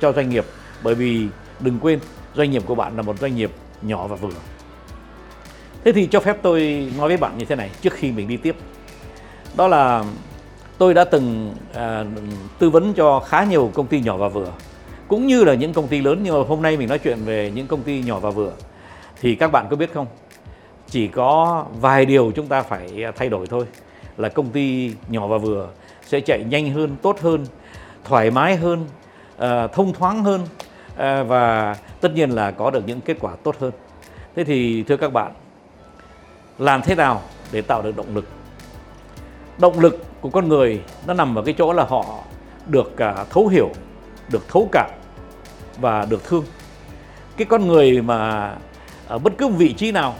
cho 0.00 0.12
doanh 0.12 0.30
nghiệp. 0.30 0.44
Bởi 0.82 0.94
vì 0.94 1.26
đừng 1.60 1.78
quên 1.78 1.98
doanh 2.34 2.50
nghiệp 2.50 2.62
của 2.66 2.74
bạn 2.74 2.96
là 2.96 3.02
một 3.02 3.18
doanh 3.18 3.36
nghiệp 3.36 3.50
nhỏ 3.82 4.06
và 4.06 4.16
vừa. 4.16 4.30
Thế 5.84 5.92
thì 5.92 6.06
cho 6.06 6.20
phép 6.20 6.36
tôi 6.42 6.88
nói 6.98 7.08
với 7.08 7.16
bạn 7.16 7.38
như 7.38 7.44
thế 7.44 7.56
này 7.56 7.70
trước 7.80 7.92
khi 7.92 8.12
mình 8.12 8.28
đi 8.28 8.36
tiếp. 8.36 8.56
Đó 9.56 9.68
là 9.68 10.04
tôi 10.78 10.94
đã 10.94 11.04
từng 11.04 11.54
à, 11.74 12.04
tư 12.58 12.70
vấn 12.70 12.94
cho 12.94 13.20
khá 13.20 13.44
nhiều 13.44 13.70
công 13.74 13.86
ty 13.86 14.00
nhỏ 14.00 14.16
và 14.16 14.28
vừa 14.28 14.52
cũng 15.08 15.26
như 15.26 15.44
là 15.44 15.54
những 15.54 15.72
công 15.72 15.88
ty 15.88 16.00
lớn 16.00 16.20
nhưng 16.22 16.34
mà 16.34 16.44
hôm 16.48 16.62
nay 16.62 16.76
mình 16.76 16.88
nói 16.88 16.98
chuyện 16.98 17.18
về 17.24 17.52
những 17.54 17.66
công 17.66 17.82
ty 17.82 18.02
nhỏ 18.02 18.18
và 18.18 18.30
vừa. 18.30 18.52
Thì 19.20 19.34
các 19.34 19.52
bạn 19.52 19.66
có 19.70 19.76
biết 19.76 19.94
không? 19.94 20.06
Chỉ 20.86 21.08
có 21.08 21.64
vài 21.80 22.06
điều 22.06 22.32
chúng 22.34 22.46
ta 22.46 22.62
phải 22.62 23.04
thay 23.16 23.28
đổi 23.28 23.46
thôi 23.46 23.66
là 24.16 24.28
công 24.28 24.50
ty 24.50 24.92
nhỏ 25.08 25.26
và 25.26 25.38
vừa 25.38 25.68
sẽ 26.06 26.20
chạy 26.20 26.44
nhanh 26.44 26.70
hơn 26.72 26.96
tốt 27.02 27.20
hơn 27.20 27.46
thoải 28.04 28.30
mái 28.30 28.56
hơn 28.56 28.86
à, 29.38 29.66
thông 29.66 29.92
thoáng 29.92 30.24
hơn 30.24 30.40
à, 30.96 31.22
và 31.22 31.76
tất 32.00 32.14
nhiên 32.14 32.30
là 32.30 32.50
có 32.50 32.70
được 32.70 32.86
những 32.86 33.00
kết 33.00 33.16
quả 33.20 33.32
tốt 33.42 33.56
hơn. 33.58 33.72
Thế 34.36 34.44
thì 34.44 34.82
thưa 34.82 34.96
các 34.96 35.12
bạn 35.12 35.32
làm 36.58 36.82
thế 36.82 36.94
nào 36.94 37.22
để 37.52 37.62
tạo 37.62 37.82
được 37.82 37.96
động 37.96 38.14
lực? 38.14 38.24
Động 39.58 39.80
lực 39.80 40.04
của 40.20 40.30
con 40.30 40.48
người 40.48 40.82
nó 41.06 41.14
nằm 41.14 41.38
ở 41.38 41.42
cái 41.42 41.54
chỗ 41.58 41.72
là 41.72 41.84
họ 41.84 42.04
được 42.66 42.98
à, 42.98 43.24
thấu 43.30 43.48
hiểu 43.48 43.70
được 44.30 44.48
thấu 44.48 44.68
cảm 44.72 44.90
và 45.80 46.06
được 46.10 46.24
thương. 46.24 46.44
Cái 47.36 47.46
con 47.46 47.66
người 47.66 48.02
mà 48.02 48.52
ở 49.08 49.18
bất 49.18 49.32
cứ 49.38 49.48
vị 49.48 49.72
trí 49.72 49.92
nào 49.92 50.14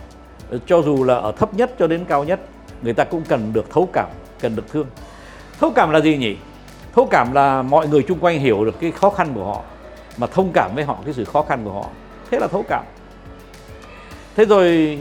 cho 0.66 0.82
dù 0.82 1.04
là 1.04 1.14
ở 1.14 1.32
thấp 1.32 1.54
nhất 1.54 1.70
cho 1.78 1.86
đến 1.86 2.04
cao 2.04 2.24
nhất 2.24 2.40
người 2.82 2.94
ta 2.94 3.04
cũng 3.04 3.22
cần 3.28 3.52
được 3.52 3.70
thấu 3.70 3.88
cảm 3.92 4.06
cần 4.40 4.56
được 4.56 4.72
thương. 4.72 4.86
Thấu 5.60 5.70
cảm 5.70 5.90
là 5.90 6.00
gì 6.00 6.16
nhỉ? 6.16 6.36
Thấu 6.94 7.08
cảm 7.10 7.32
là 7.32 7.62
mọi 7.62 7.88
người 7.88 8.02
chung 8.02 8.18
quanh 8.18 8.40
hiểu 8.40 8.64
được 8.64 8.80
cái 8.80 8.90
khó 8.90 9.10
khăn 9.10 9.32
của 9.34 9.44
họ 9.44 9.62
mà 10.16 10.26
thông 10.26 10.50
cảm 10.52 10.70
với 10.74 10.84
họ 10.84 10.98
cái 11.04 11.14
sự 11.14 11.24
khó 11.24 11.42
khăn 11.42 11.64
của 11.64 11.72
họ. 11.72 11.86
Thế 12.30 12.38
là 12.38 12.46
thấu 12.46 12.64
cảm. 12.68 12.84
Thế 14.36 14.44
rồi 14.44 14.98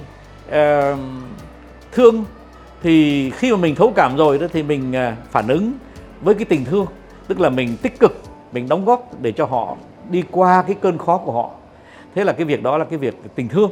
uh, 0.50 1.00
thương 1.92 2.26
thì 2.82 3.30
khi 3.30 3.52
mà 3.52 3.58
mình 3.58 3.76
thấu 3.76 3.94
cảm 3.96 4.18
rồi 4.18 4.40
đó 4.40 4.48
thì 4.54 4.64
mình 4.64 4.96
à, 4.96 5.18
phản 5.32 5.48
ứng 5.48 5.72
với 6.22 6.36
cái 6.36 6.46
tình 6.46 6.66
thương 6.66 6.86
tức 7.28 7.40
là 7.40 7.50
mình 7.50 7.78
tích 7.82 8.00
cực 8.00 8.22
mình 8.52 8.70
đóng 8.70 8.86
góp 8.86 9.22
để 9.22 9.32
cho 9.32 9.46
họ 9.46 9.78
đi 10.10 10.24
qua 10.32 10.64
cái 10.68 10.76
cơn 10.82 10.98
khó 10.98 11.18
của 11.18 11.32
họ. 11.32 11.52
Thế 12.16 12.24
là 12.24 12.34
cái 12.34 12.46
việc 12.46 12.64
đó 12.64 12.78
là 12.78 12.86
cái 12.86 13.00
việc 13.00 13.16
tình 13.36 13.48
thương. 13.48 13.72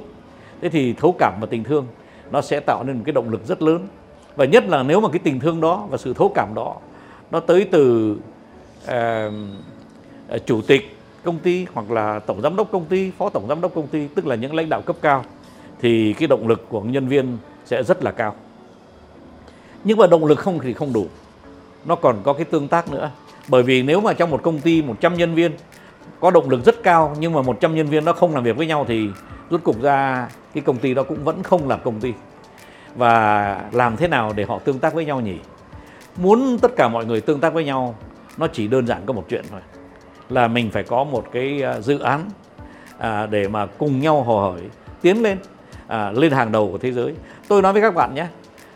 Thế 0.62 0.70
thì 0.70 0.94
thấu 0.94 1.16
cảm 1.20 1.34
và 1.42 1.48
tình 1.50 1.64
thương 1.64 1.88
nó 2.32 2.42
sẽ 2.42 2.60
tạo 2.60 2.84
nên 2.84 2.96
một 2.96 3.02
cái 3.06 3.14
động 3.14 3.30
lực 3.30 3.46
rất 3.46 3.62
lớn. 3.62 3.88
Và 4.36 4.46
nhất 4.46 4.64
là 4.68 4.84
nếu 4.84 5.02
mà 5.02 5.10
cái 5.10 5.20
tình 5.20 5.40
thương 5.40 5.62
đó 5.62 5.88
và 5.90 5.98
sự 5.98 6.14
thấu 6.14 6.32
cảm 6.36 6.54
đó 6.56 6.76
nó 7.32 7.40
tới 7.40 7.68
từ 7.72 8.16
uh, 8.86 10.44
chủ 10.46 10.62
tịch 10.62 10.98
công 11.24 11.40
ty 11.40 11.66
hoặc 11.74 11.92
là 11.92 12.20
tổng 12.20 12.42
giám 12.42 12.56
đốc 12.56 12.72
công 12.72 12.86
ty 12.86 13.12
phó 13.18 13.30
tổng 13.30 13.48
giám 13.48 13.62
đốc 13.62 13.76
công 13.76 13.88
ty 13.88 14.08
tức 14.08 14.28
là 14.28 14.36
những 14.36 14.56
lãnh 14.56 14.70
đạo 14.70 14.82
cấp 14.82 14.96
cao 15.02 15.24
thì 15.82 16.14
cái 16.14 16.28
động 16.28 16.48
lực 16.48 16.66
của 16.70 16.82
nhân 16.82 17.08
viên 17.08 17.38
sẽ 17.66 17.84
rất 17.84 18.04
là 18.04 18.12
cao 18.12 18.36
nhưng 19.86 19.98
mà 19.98 20.08
động 20.08 20.26
lực 20.26 20.40
không 20.40 20.60
thì 20.60 20.74
không 20.74 20.94
đủ. 20.94 21.08
Nó 21.86 21.96
còn 21.96 22.16
có 22.24 22.34
cái 22.34 22.46
tương 22.46 22.68
tác 22.68 22.92
nữa. 22.92 23.12
Bởi 23.48 23.64
vì 23.64 23.84
nếu 23.84 24.02
mà 24.02 24.14
trong 24.14 24.30
một 24.30 24.44
công 24.44 24.60
ty 24.60 24.82
100 24.82 25.18
nhân 25.18 25.36
viên 25.36 25.52
có 26.20 26.32
động 26.32 26.50
lực 26.50 26.66
rất 26.66 26.84
cao 26.84 27.16
nhưng 27.20 27.34
mà 27.34 27.42
100 27.42 27.76
nhân 27.76 27.88
viên 27.88 28.06
nó 28.06 28.14
không 28.14 28.34
làm 28.34 28.44
việc 28.44 28.58
với 28.58 28.68
nhau 28.68 28.86
thì 28.88 29.10
rút 29.50 29.64
cục 29.64 29.82
ra 29.82 30.28
cái 30.54 30.64
công 30.64 30.78
ty 30.78 30.94
đó 30.94 31.04
cũng 31.04 31.24
vẫn 31.24 31.44
không 31.44 31.68
làm 31.68 31.80
công 31.84 32.00
ty. 32.00 32.14
Và 32.96 33.62
làm 33.72 33.98
thế 33.98 34.08
nào 34.08 34.34
để 34.36 34.46
họ 34.46 34.60
tương 34.60 34.80
tác 34.80 34.94
với 34.94 35.06
nhau 35.06 35.22
nhỉ? 35.22 35.38
Muốn 36.18 36.58
tất 36.62 36.72
cả 36.76 36.88
mọi 36.88 37.06
người 37.06 37.22
tương 37.22 37.40
tác 37.40 37.54
với 37.54 37.66
nhau 37.66 37.96
nó 38.38 38.48
chỉ 38.48 38.68
đơn 38.68 38.88
giản 38.88 39.02
có 39.06 39.14
một 39.14 39.26
chuyện 39.30 39.46
thôi. 39.52 39.62
Là 40.30 40.48
mình 40.48 40.72
phải 40.72 40.84
có 40.84 41.04
một 41.04 41.26
cái 41.32 41.62
à, 41.64 41.80
dự 41.80 42.00
án 42.00 42.30
à, 42.98 43.26
để 43.26 43.48
mà 43.48 43.66
cùng 43.66 44.00
nhau 44.00 44.24
hồ 44.24 44.52
hởi 44.52 44.62
tiến 45.02 45.24
lên 45.24 45.38
à, 45.88 46.12
lên 46.12 46.32
hàng 46.32 46.52
đầu 46.52 46.70
của 46.72 46.78
thế 46.78 46.92
giới. 46.92 47.14
Tôi 47.48 47.62
nói 47.62 47.74
với 47.74 47.82
các 47.82 47.96
bạn 47.96 48.16
nhé 48.16 48.28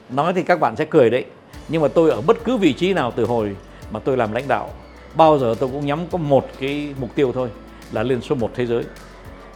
nói 0.09 0.33
thì 0.33 0.43
các 0.43 0.59
bạn 0.59 0.75
sẽ 0.75 0.85
cười 0.85 1.09
đấy 1.09 1.25
nhưng 1.67 1.81
mà 1.81 1.87
tôi 1.87 2.09
ở 2.09 2.21
bất 2.21 2.37
cứ 2.43 2.57
vị 2.57 2.73
trí 2.73 2.93
nào 2.93 3.13
từ 3.15 3.25
hồi 3.25 3.55
mà 3.91 3.99
tôi 3.99 4.17
làm 4.17 4.31
lãnh 4.31 4.47
đạo 4.47 4.69
bao 5.15 5.39
giờ 5.39 5.55
tôi 5.59 5.69
cũng 5.69 5.85
nhắm 5.85 5.99
có 6.11 6.17
một 6.17 6.47
cái 6.59 6.93
mục 6.99 7.15
tiêu 7.15 7.31
thôi 7.31 7.49
là 7.91 8.03
lên 8.03 8.21
số 8.21 8.35
1 8.35 8.51
thế 8.55 8.65
giới. 8.65 8.83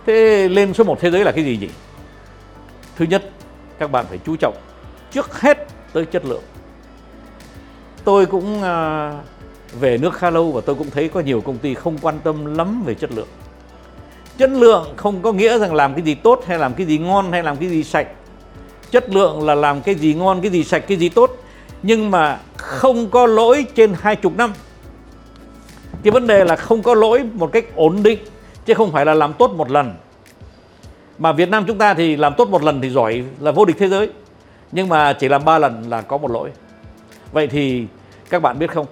Thế 0.06 0.48
lên 0.50 0.74
số 0.74 0.84
1 0.84 1.00
thế 1.00 1.12
giới 1.12 1.24
là 1.24 1.32
cái 1.32 1.44
gì 1.44 1.58
nhỉ? 1.58 1.70
Thứ 2.96 3.06
nhất 3.06 3.30
các 3.80 3.92
bạn 3.92 4.06
phải 4.10 4.20
chú 4.26 4.36
trọng 4.36 4.56
trước 5.12 5.42
hết 5.42 5.68
tới 5.94 6.06
chất 6.06 6.26
lượng. 6.26 6.44
Tôi 8.04 8.26
cũng 8.26 8.64
à, 8.64 9.12
về 9.80 9.98
nước 9.98 10.14
khá 10.14 10.30
lâu 10.30 10.52
và 10.52 10.62
tôi 10.66 10.76
cũng 10.76 10.90
thấy 10.90 11.10
có 11.10 11.20
nhiều 11.20 11.42
công 11.42 11.58
ty 11.58 11.74
không 11.74 11.98
quan 12.02 12.20
tâm 12.24 12.58
lắm 12.58 12.84
về 12.86 12.94
chất 12.94 13.12
lượng. 13.12 13.28
Chất 14.38 14.50
lượng 14.50 14.94
không 14.96 15.22
có 15.22 15.32
nghĩa 15.32 15.58
rằng 15.60 15.74
làm 15.74 15.94
cái 15.94 16.04
gì 16.04 16.16
tốt 16.16 16.44
hay 16.48 16.60
làm 16.60 16.74
cái 16.74 16.86
gì 16.86 16.98
ngon 16.98 17.32
hay 17.32 17.44
làm 17.44 17.58
cái 17.58 17.70
gì 17.70 17.84
sạch 17.84 18.08
chất 18.94 19.10
lượng 19.10 19.46
là 19.46 19.56
làm 19.56 19.82
cái 19.82 19.96
gì 19.96 20.14
ngon, 20.14 20.42
cái 20.42 20.52
gì 20.52 20.64
sạch, 20.64 20.84
cái 20.88 20.98
gì 20.98 21.10
tốt, 21.10 21.32
nhưng 21.84 22.12
mà 22.12 22.40
không 22.58 23.10
có 23.10 23.26
lỗi 23.26 23.66
trên 23.76 23.94
hai 24.00 24.16
chục 24.16 24.38
năm. 24.38 24.54
Cái 26.04 26.12
vấn 26.12 26.28
đề 26.28 26.46
là 26.46 26.56
không 26.56 26.82
có 26.84 26.94
lỗi 26.94 27.24
một 27.34 27.52
cách 27.52 27.66
ổn 27.76 28.04
định, 28.04 28.20
chứ 28.66 28.74
không 28.74 28.92
phải 28.92 29.06
là 29.06 29.14
làm 29.14 29.34
tốt 29.34 29.52
một 29.52 29.72
lần. 29.72 29.94
Mà 31.18 31.32
Việt 31.32 31.50
Nam 31.50 31.64
chúng 31.68 31.78
ta 31.78 31.94
thì 31.94 32.16
làm 32.16 32.34
tốt 32.38 32.50
một 32.50 32.64
lần 32.64 32.82
thì 32.82 32.90
giỏi 32.90 33.24
là 33.40 33.52
vô 33.52 33.66
địch 33.66 33.76
thế 33.80 33.88
giới, 33.88 34.10
nhưng 34.72 34.90
mà 34.90 35.14
chỉ 35.14 35.28
làm 35.28 35.46
ba 35.46 35.60
lần 35.60 35.90
là 35.90 36.02
có 36.02 36.18
một 36.18 36.32
lỗi. 36.32 36.50
Vậy 37.32 37.48
thì 37.48 37.86
các 38.30 38.42
bạn 38.42 38.60
biết 38.60 38.72
không, 38.72 38.86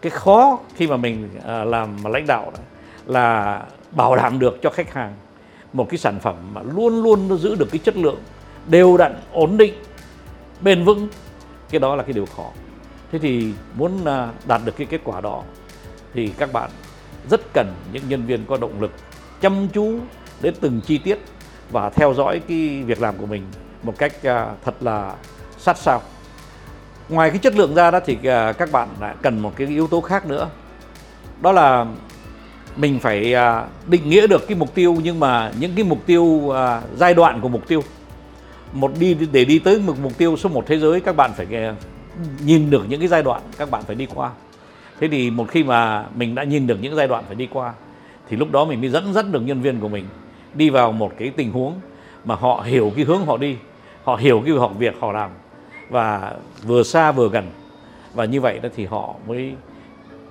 cái 0.00 0.10
khó 0.10 0.58
khi 0.76 0.86
mà 0.86 0.96
mình 0.96 1.28
à, 1.46 1.64
làm 1.64 2.04
lãnh 2.04 2.26
đạo 2.26 2.52
là 3.06 3.60
bảo 3.90 4.16
đảm 4.16 4.38
được 4.38 4.62
cho 4.62 4.70
khách 4.70 4.92
hàng 4.92 5.14
một 5.72 5.86
cái 5.90 5.98
sản 5.98 6.18
phẩm 6.20 6.34
mà 6.54 6.60
luôn 6.74 7.02
luôn 7.02 7.28
nó 7.28 7.36
giữ 7.36 7.54
được 7.54 7.68
cái 7.72 7.78
chất 7.78 7.96
lượng 7.96 8.18
đều 8.66 8.96
đặn 8.96 9.14
ổn 9.32 9.56
định, 9.56 9.74
bền 10.60 10.84
vững. 10.84 11.08
Cái 11.70 11.80
đó 11.80 11.96
là 11.96 12.02
cái 12.02 12.12
điều 12.12 12.26
khó. 12.26 12.50
Thế 13.12 13.18
thì 13.18 13.52
muốn 13.74 14.04
à, 14.04 14.28
đạt 14.46 14.60
được 14.64 14.76
cái 14.76 14.86
kết 14.86 15.00
quả 15.04 15.20
đó 15.20 15.42
thì 16.14 16.28
các 16.38 16.52
bạn 16.52 16.70
rất 17.30 17.40
cần 17.52 17.74
những 17.92 18.02
nhân 18.08 18.26
viên 18.26 18.44
có 18.46 18.56
động 18.56 18.80
lực 18.80 18.90
chăm 19.40 19.68
chú 19.68 19.98
đến 20.40 20.54
từng 20.60 20.80
chi 20.80 20.98
tiết 20.98 21.18
và 21.70 21.90
theo 21.90 22.14
dõi 22.14 22.40
cái 22.48 22.82
việc 22.86 23.00
làm 23.00 23.18
của 23.18 23.26
mình 23.26 23.42
một 23.82 23.94
cách 23.98 24.22
à, 24.22 24.50
thật 24.64 24.74
là 24.80 25.14
sát 25.58 25.78
sao. 25.78 26.02
Ngoài 27.08 27.30
cái 27.30 27.38
chất 27.38 27.56
lượng 27.56 27.74
ra 27.74 27.90
đó 27.90 28.00
thì 28.06 28.18
à, 28.24 28.52
các 28.52 28.72
bạn 28.72 28.88
lại 29.00 29.14
cần 29.22 29.38
một 29.38 29.52
cái 29.56 29.66
yếu 29.66 29.86
tố 29.86 30.00
khác 30.00 30.26
nữa. 30.26 30.48
Đó 31.40 31.52
là 31.52 31.86
mình 32.76 32.98
phải 32.98 33.34
định 33.86 34.08
nghĩa 34.08 34.26
được 34.26 34.48
cái 34.48 34.56
mục 34.56 34.74
tiêu 34.74 34.96
nhưng 35.02 35.20
mà 35.20 35.52
những 35.58 35.72
cái 35.76 35.84
mục 35.84 35.98
tiêu 36.06 36.52
giai 36.96 37.14
đoạn 37.14 37.40
của 37.40 37.48
mục 37.48 37.68
tiêu 37.68 37.82
một 38.72 38.92
đi, 38.98 39.16
để 39.32 39.44
đi 39.44 39.58
tới 39.58 39.78
một 39.86 39.94
mục 40.02 40.18
tiêu 40.18 40.36
số 40.36 40.48
một 40.48 40.66
thế 40.66 40.78
giới, 40.78 41.00
các 41.00 41.16
bạn 41.16 41.30
phải 41.36 41.46
nhìn 42.44 42.70
được 42.70 42.84
những 42.88 43.00
cái 43.00 43.08
giai 43.08 43.22
đoạn 43.22 43.42
các 43.58 43.70
bạn 43.70 43.82
phải 43.86 43.96
đi 43.96 44.06
qua. 44.14 44.30
Thế 45.00 45.08
thì 45.08 45.30
một 45.30 45.48
khi 45.48 45.64
mà 45.64 46.06
mình 46.14 46.34
đã 46.34 46.44
nhìn 46.44 46.66
được 46.66 46.78
những 46.80 46.96
giai 46.96 47.08
đoạn 47.08 47.24
phải 47.26 47.34
đi 47.34 47.48
qua, 47.52 47.74
thì 48.28 48.36
lúc 48.36 48.50
đó 48.50 48.64
mình 48.64 48.80
mới 48.80 48.90
dẫn 48.90 49.12
dắt 49.12 49.24
được 49.30 49.40
nhân 49.40 49.60
viên 49.60 49.80
của 49.80 49.88
mình 49.88 50.04
đi 50.54 50.70
vào 50.70 50.92
một 50.92 51.12
cái 51.18 51.32
tình 51.36 51.52
huống 51.52 51.74
mà 52.24 52.34
họ 52.34 52.62
hiểu 52.66 52.92
cái 52.96 53.04
hướng 53.04 53.26
họ 53.26 53.36
đi, 53.36 53.56
họ 54.04 54.16
hiểu 54.16 54.42
cái 54.46 54.54
họ 54.54 54.68
việc 54.68 54.94
họ 55.00 55.12
làm, 55.12 55.30
và 55.90 56.34
vừa 56.62 56.82
xa 56.82 57.12
vừa 57.12 57.28
gần. 57.28 57.50
Và 58.14 58.24
như 58.24 58.40
vậy 58.40 58.58
đó 58.62 58.68
thì 58.76 58.86
họ 58.86 59.14
mới 59.26 59.54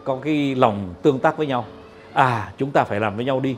có 0.03 0.19
cái 0.23 0.55
lòng 0.55 0.93
tương 1.01 1.19
tác 1.19 1.37
với 1.37 1.47
nhau. 1.47 1.65
À 2.13 2.51
chúng 2.57 2.71
ta 2.71 2.83
phải 2.83 2.99
làm 2.99 3.15
với 3.15 3.25
nhau 3.25 3.39
đi, 3.39 3.55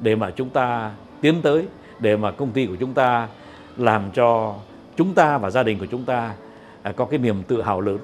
để 0.00 0.16
mà 0.16 0.30
chúng 0.30 0.48
ta 0.48 0.90
tiến 1.20 1.42
tới, 1.42 1.64
để 1.98 2.16
mà 2.16 2.30
công 2.30 2.50
ty 2.50 2.66
của 2.66 2.76
chúng 2.80 2.94
ta 2.94 3.28
làm 3.76 4.10
cho 4.14 4.54
chúng 4.96 5.14
ta 5.14 5.38
và 5.38 5.50
gia 5.50 5.62
đình 5.62 5.78
của 5.78 5.86
chúng 5.86 6.04
ta 6.04 6.34
à, 6.82 6.92
có 6.92 7.04
cái 7.04 7.18
niềm 7.18 7.42
tự 7.42 7.62
hào 7.62 7.80
lớn. 7.80 7.98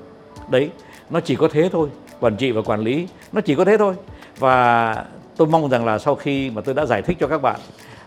Đấy, 0.51 0.71
nó 1.11 1.21
chỉ 1.21 1.37
có 1.37 1.49
thế 1.53 1.69
thôi, 1.73 1.89
quản 2.21 2.37
trị 2.37 2.51
và 2.51 2.63
quản 2.63 2.81
lý, 2.81 3.09
nó 3.33 3.41
chỉ 3.41 3.55
có 3.55 3.65
thế 3.65 3.77
thôi. 3.79 3.95
Và 4.39 5.05
tôi 5.37 5.49
mong 5.49 5.69
rằng 5.69 5.85
là 5.85 5.99
sau 5.99 6.15
khi 6.15 6.51
mà 6.51 6.63
tôi 6.63 6.75
đã 6.75 6.87
giải 6.87 7.03
thích 7.03 7.17
cho 7.21 7.27
các 7.27 7.43
bạn 7.43 7.61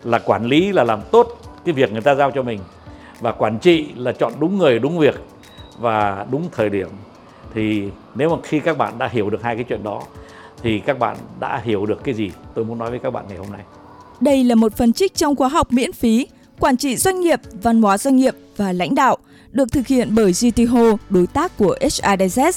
là 0.03 0.19
quản 0.19 0.45
lý 0.45 0.71
là 0.71 0.83
làm 0.83 0.99
tốt 1.11 1.37
cái 1.65 1.73
việc 1.73 1.91
người 1.91 2.01
ta 2.01 2.15
giao 2.15 2.31
cho 2.31 2.43
mình 2.43 2.59
và 3.19 3.31
quản 3.31 3.59
trị 3.59 3.87
là 3.95 4.11
chọn 4.11 4.33
đúng 4.39 4.57
người, 4.57 4.79
đúng 4.79 4.99
việc 4.99 5.15
và 5.79 6.25
đúng 6.31 6.49
thời 6.51 6.69
điểm, 6.69 6.89
thì 7.53 7.89
nếu 8.15 8.29
mà 8.29 8.35
khi 8.43 8.59
các 8.59 8.77
bạn 8.77 8.97
đã 8.97 9.07
hiểu 9.07 9.29
được 9.29 9.43
hai 9.43 9.55
cái 9.55 9.63
chuyện 9.63 9.83
đó, 9.83 10.01
thì 10.61 10.79
các 10.79 10.99
bạn 10.99 11.17
đã 11.39 11.61
hiểu 11.63 11.85
được 11.85 12.03
cái 12.03 12.13
gì, 12.13 12.31
tôi 12.53 12.65
muốn 12.65 12.77
nói 12.77 12.89
với 12.89 12.99
các 12.99 13.13
bạn 13.13 13.25
ngày 13.29 13.37
hôm 13.37 13.47
nay. 13.51 13.61
Đây 14.19 14.43
là 14.43 14.55
một 14.55 14.73
phần 14.73 14.93
trích 14.93 15.15
trong 15.15 15.35
khóa 15.35 15.47
học 15.47 15.67
miễn 15.71 15.91
phí. 15.91 16.27
Quản 16.59 16.77
trị 16.77 16.97
doanh 16.97 17.19
nghiệp, 17.19 17.39
văn 17.61 17.81
hóa 17.81 17.97
doanh 17.97 18.15
nghiệp 18.15 18.35
và 18.57 18.73
lãnh 18.73 18.95
đạo 18.95 19.17
được 19.51 19.71
thực 19.71 19.87
hiện 19.87 20.15
bởi 20.15 20.31
GTHO, 20.31 20.97
đối 21.09 21.27
tác 21.27 21.57
của 21.57 21.77
HRDZ. 21.81 22.51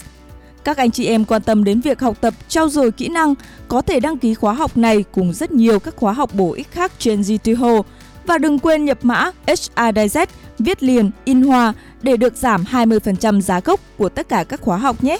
Các 0.64 0.76
anh 0.76 0.90
chị 0.90 1.06
em 1.06 1.24
quan 1.24 1.42
tâm 1.42 1.64
đến 1.64 1.80
việc 1.80 2.00
học 2.00 2.20
tập, 2.20 2.34
trau 2.48 2.68
dồi 2.68 2.92
kỹ 2.92 3.08
năng 3.08 3.34
có 3.68 3.82
thể 3.82 4.00
đăng 4.00 4.18
ký 4.18 4.34
khóa 4.34 4.52
học 4.52 4.76
này 4.76 5.04
cùng 5.12 5.32
rất 5.32 5.52
nhiều 5.52 5.78
các 5.78 5.96
khóa 5.96 6.12
học 6.12 6.30
bổ 6.34 6.52
ích 6.52 6.70
khác 6.70 6.92
trên 6.98 7.22
GTHO 7.22 7.82
và 8.26 8.38
đừng 8.38 8.58
quên 8.58 8.84
nhập 8.84 8.98
mã 9.02 9.30
HRDZ 9.46 10.26
viết 10.58 10.82
liền 10.82 11.10
in 11.24 11.42
hoa 11.42 11.72
để 12.02 12.16
được 12.16 12.36
giảm 12.36 12.64
20% 12.64 13.40
giá 13.40 13.60
gốc 13.60 13.80
của 13.98 14.08
tất 14.08 14.28
cả 14.28 14.44
các 14.44 14.60
khóa 14.60 14.76
học 14.76 15.04
nhé. 15.04 15.18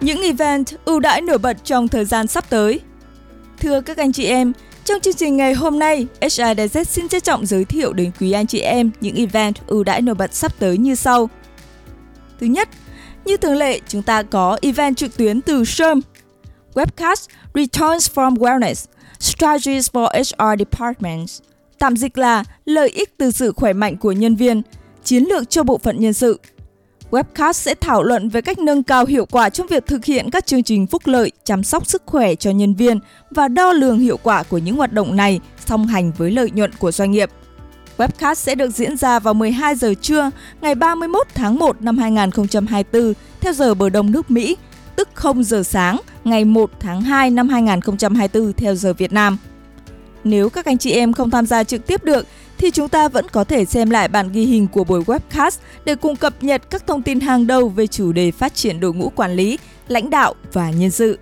Những 0.00 0.22
event 0.22 0.66
ưu 0.84 1.00
đãi 1.00 1.20
nổi 1.20 1.38
bật 1.38 1.56
trong 1.64 1.88
thời 1.88 2.04
gian 2.04 2.26
sắp 2.26 2.50
tới. 2.50 2.80
Thưa 3.60 3.80
các 3.80 3.96
anh 3.96 4.12
chị 4.12 4.24
em, 4.24 4.52
trong 4.88 5.00
chương 5.00 5.14
trình 5.14 5.36
ngày 5.36 5.54
hôm 5.54 5.78
nay, 5.78 6.06
HR 6.20 6.42
Digest 6.56 6.88
xin 6.88 7.08
trân 7.08 7.20
trọng 7.20 7.46
giới 7.46 7.64
thiệu 7.64 7.92
đến 7.92 8.10
quý 8.20 8.32
anh 8.32 8.46
chị 8.46 8.60
em 8.60 8.90
những 9.00 9.14
event 9.14 9.66
ưu 9.66 9.84
đãi 9.84 10.02
nổi 10.02 10.14
bật 10.14 10.34
sắp 10.34 10.52
tới 10.58 10.78
như 10.78 10.94
sau. 10.94 11.30
Thứ 12.40 12.46
nhất, 12.46 12.68
như 13.24 13.36
thường 13.36 13.56
lệ, 13.56 13.80
chúng 13.88 14.02
ta 14.02 14.22
có 14.22 14.58
event 14.62 14.96
trực 14.96 15.16
tuyến 15.16 15.40
từ 15.40 15.64
SHRM, 15.64 16.00
Webcast 16.74 17.26
Returns 17.54 18.10
from 18.14 18.34
Wellness, 18.34 18.84
Strategies 19.20 19.90
for 19.92 20.08
HR 20.08 20.58
Departments, 20.58 21.40
tạm 21.78 21.96
dịch 21.96 22.18
là 22.18 22.44
lợi 22.64 22.88
ích 22.88 23.18
từ 23.18 23.30
sự 23.30 23.52
khỏe 23.52 23.72
mạnh 23.72 23.96
của 23.96 24.12
nhân 24.12 24.36
viên, 24.36 24.62
chiến 25.04 25.24
lược 25.24 25.50
cho 25.50 25.62
bộ 25.62 25.78
phận 25.78 26.00
nhân 26.00 26.12
sự. 26.12 26.40
Webcast 27.10 27.52
sẽ 27.52 27.74
thảo 27.74 28.02
luận 28.02 28.28
về 28.28 28.40
cách 28.40 28.58
nâng 28.58 28.82
cao 28.82 29.06
hiệu 29.06 29.26
quả 29.26 29.50
trong 29.50 29.66
việc 29.66 29.86
thực 29.86 30.04
hiện 30.04 30.30
các 30.30 30.46
chương 30.46 30.62
trình 30.62 30.86
phúc 30.86 31.02
lợi, 31.04 31.32
chăm 31.44 31.64
sóc 31.64 31.86
sức 31.86 32.02
khỏe 32.06 32.34
cho 32.34 32.50
nhân 32.50 32.74
viên 32.74 32.98
và 33.30 33.48
đo 33.48 33.72
lường 33.72 33.98
hiệu 33.98 34.16
quả 34.22 34.42
của 34.42 34.58
những 34.58 34.76
hoạt 34.76 34.92
động 34.92 35.16
này 35.16 35.40
song 35.66 35.86
hành 35.86 36.12
với 36.12 36.30
lợi 36.30 36.50
nhuận 36.50 36.70
của 36.78 36.92
doanh 36.92 37.10
nghiệp. 37.10 37.30
Webcast 37.96 38.34
sẽ 38.34 38.54
được 38.54 38.70
diễn 38.70 38.96
ra 38.96 39.18
vào 39.18 39.34
12 39.34 39.74
giờ 39.74 39.94
trưa 40.00 40.30
ngày 40.60 40.74
31 40.74 41.26
tháng 41.34 41.58
1 41.58 41.82
năm 41.82 41.98
2024 41.98 43.12
theo 43.40 43.52
giờ 43.52 43.74
bờ 43.74 43.88
đông 43.88 44.10
nước 44.10 44.30
Mỹ, 44.30 44.56
tức 44.96 45.08
0 45.14 45.44
giờ 45.44 45.62
sáng 45.62 46.00
ngày 46.24 46.44
1 46.44 46.70
tháng 46.80 47.00
2 47.00 47.30
năm 47.30 47.48
2024 47.48 48.52
theo 48.52 48.74
giờ 48.74 48.92
Việt 48.92 49.12
Nam. 49.12 49.38
Nếu 50.24 50.48
các 50.48 50.64
anh 50.64 50.78
chị 50.78 50.90
em 50.90 51.12
không 51.12 51.30
tham 51.30 51.46
gia 51.46 51.64
trực 51.64 51.86
tiếp 51.86 52.04
được 52.04 52.26
thì 52.58 52.70
chúng 52.70 52.88
ta 52.88 53.08
vẫn 53.08 53.26
có 53.28 53.44
thể 53.44 53.64
xem 53.64 53.90
lại 53.90 54.08
bản 54.08 54.32
ghi 54.32 54.44
hình 54.44 54.68
của 54.68 54.84
buổi 54.84 55.00
webcast 55.00 55.58
để 55.84 55.94
cùng 55.94 56.16
cập 56.16 56.42
nhật 56.42 56.70
các 56.70 56.86
thông 56.86 57.02
tin 57.02 57.20
hàng 57.20 57.46
đầu 57.46 57.68
về 57.68 57.86
chủ 57.86 58.12
đề 58.12 58.30
phát 58.30 58.54
triển 58.54 58.80
đội 58.80 58.94
ngũ 58.94 59.08
quản 59.08 59.32
lý, 59.32 59.58
lãnh 59.88 60.10
đạo 60.10 60.34
và 60.52 60.70
nhân 60.70 60.90
sự. 60.90 61.18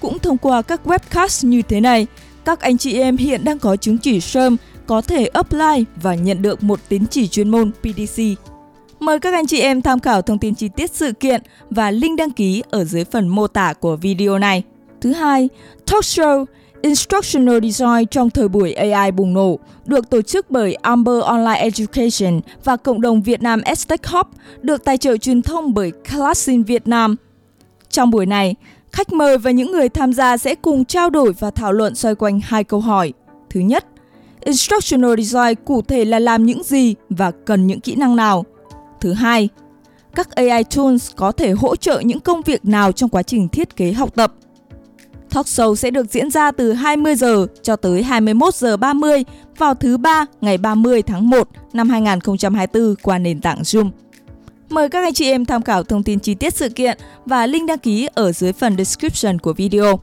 Cũng 0.00 0.18
thông 0.18 0.38
qua 0.38 0.62
các 0.62 0.80
webcast 0.84 1.48
như 1.48 1.62
thế 1.62 1.80
này, 1.80 2.06
các 2.44 2.60
anh 2.60 2.78
chị 2.78 2.98
em 2.98 3.16
hiện 3.16 3.44
đang 3.44 3.58
có 3.58 3.76
chứng 3.76 3.98
chỉ 3.98 4.20
SERM 4.20 4.56
có 4.86 5.00
thể 5.00 5.26
apply 5.26 5.84
và 6.02 6.14
nhận 6.14 6.42
được 6.42 6.62
một 6.62 6.80
tín 6.88 7.06
chỉ 7.06 7.28
chuyên 7.28 7.48
môn 7.48 7.70
PDC. 7.72 8.22
Mời 9.00 9.20
các 9.20 9.34
anh 9.34 9.46
chị 9.46 9.60
em 9.60 9.82
tham 9.82 10.00
khảo 10.00 10.22
thông 10.22 10.38
tin 10.38 10.54
chi 10.54 10.68
tiết 10.76 10.90
sự 10.90 11.12
kiện 11.12 11.42
và 11.70 11.90
link 11.90 12.18
đăng 12.18 12.30
ký 12.30 12.62
ở 12.70 12.84
dưới 12.84 13.04
phần 13.04 13.28
mô 13.28 13.46
tả 13.46 13.72
của 13.72 13.96
video 13.96 14.38
này. 14.38 14.62
Thứ 15.00 15.12
hai, 15.12 15.48
talk 15.86 16.04
show 16.04 16.44
Instructional 16.82 17.58
Design 17.62 18.06
trong 18.10 18.30
thời 18.30 18.48
buổi 18.48 18.72
AI 18.72 19.12
bùng 19.12 19.34
nổ 19.34 19.58
được 19.84 20.10
tổ 20.10 20.22
chức 20.22 20.50
bởi 20.50 20.74
Amber 20.74 21.22
Online 21.22 21.60
Education 21.60 22.40
và 22.64 22.76
cộng 22.76 23.00
đồng 23.00 23.22
Việt 23.22 23.42
Nam 23.42 23.60
EdTech 23.60 24.06
Hub 24.06 24.26
được 24.62 24.84
tài 24.84 24.98
trợ 24.98 25.16
truyền 25.16 25.42
thông 25.42 25.74
bởi 25.74 25.92
Classin 26.10 26.62
Việt 26.62 26.88
Nam. 26.88 27.16
Trong 27.88 28.10
buổi 28.10 28.26
này, 28.26 28.54
khách 28.92 29.12
mời 29.12 29.38
và 29.38 29.50
những 29.50 29.72
người 29.72 29.88
tham 29.88 30.12
gia 30.12 30.36
sẽ 30.36 30.54
cùng 30.54 30.84
trao 30.84 31.10
đổi 31.10 31.32
và 31.32 31.50
thảo 31.50 31.72
luận 31.72 31.94
xoay 31.94 32.14
quanh 32.14 32.40
hai 32.44 32.64
câu 32.64 32.80
hỏi. 32.80 33.12
Thứ 33.50 33.60
nhất, 33.60 33.86
Instructional 34.40 35.20
Design 35.20 35.54
cụ 35.64 35.82
thể 35.82 36.04
là 36.04 36.18
làm 36.18 36.46
những 36.46 36.62
gì 36.62 36.94
và 37.10 37.30
cần 37.30 37.66
những 37.66 37.80
kỹ 37.80 37.94
năng 37.94 38.16
nào? 38.16 38.44
Thứ 39.00 39.12
hai, 39.12 39.48
các 40.14 40.30
AI 40.30 40.64
tools 40.64 41.10
có 41.16 41.32
thể 41.32 41.50
hỗ 41.50 41.76
trợ 41.76 42.00
những 42.00 42.20
công 42.20 42.42
việc 42.42 42.64
nào 42.64 42.92
trong 42.92 43.10
quá 43.10 43.22
trình 43.22 43.48
thiết 43.48 43.76
kế 43.76 43.92
học 43.92 44.14
tập. 44.14 44.32
Talk 45.30 45.46
show 45.46 45.74
sẽ 45.74 45.90
được 45.90 46.06
diễn 46.10 46.30
ra 46.30 46.50
từ 46.50 46.72
20 46.72 47.14
giờ 47.14 47.46
cho 47.62 47.76
tới 47.76 48.02
21 48.02 48.54
giờ 48.54 48.76
30 48.76 49.24
vào 49.58 49.74
thứ 49.74 49.96
ba 49.96 50.26
ngày 50.40 50.58
30 50.58 51.02
tháng 51.02 51.30
1 51.30 51.48
năm 51.72 51.90
2024 51.90 52.94
qua 53.02 53.18
nền 53.18 53.40
tảng 53.40 53.62
Zoom. 53.62 53.90
Mời 54.68 54.88
các 54.88 55.02
anh 55.02 55.14
chị 55.14 55.30
em 55.30 55.44
tham 55.44 55.62
khảo 55.62 55.84
thông 55.84 56.02
tin 56.02 56.18
chi 56.18 56.34
tiết 56.34 56.54
sự 56.54 56.68
kiện 56.68 56.98
và 57.26 57.46
link 57.46 57.68
đăng 57.68 57.78
ký 57.78 58.08
ở 58.14 58.32
dưới 58.32 58.52
phần 58.52 58.76
description 58.76 59.38
của 59.38 59.52
video. 59.52 60.00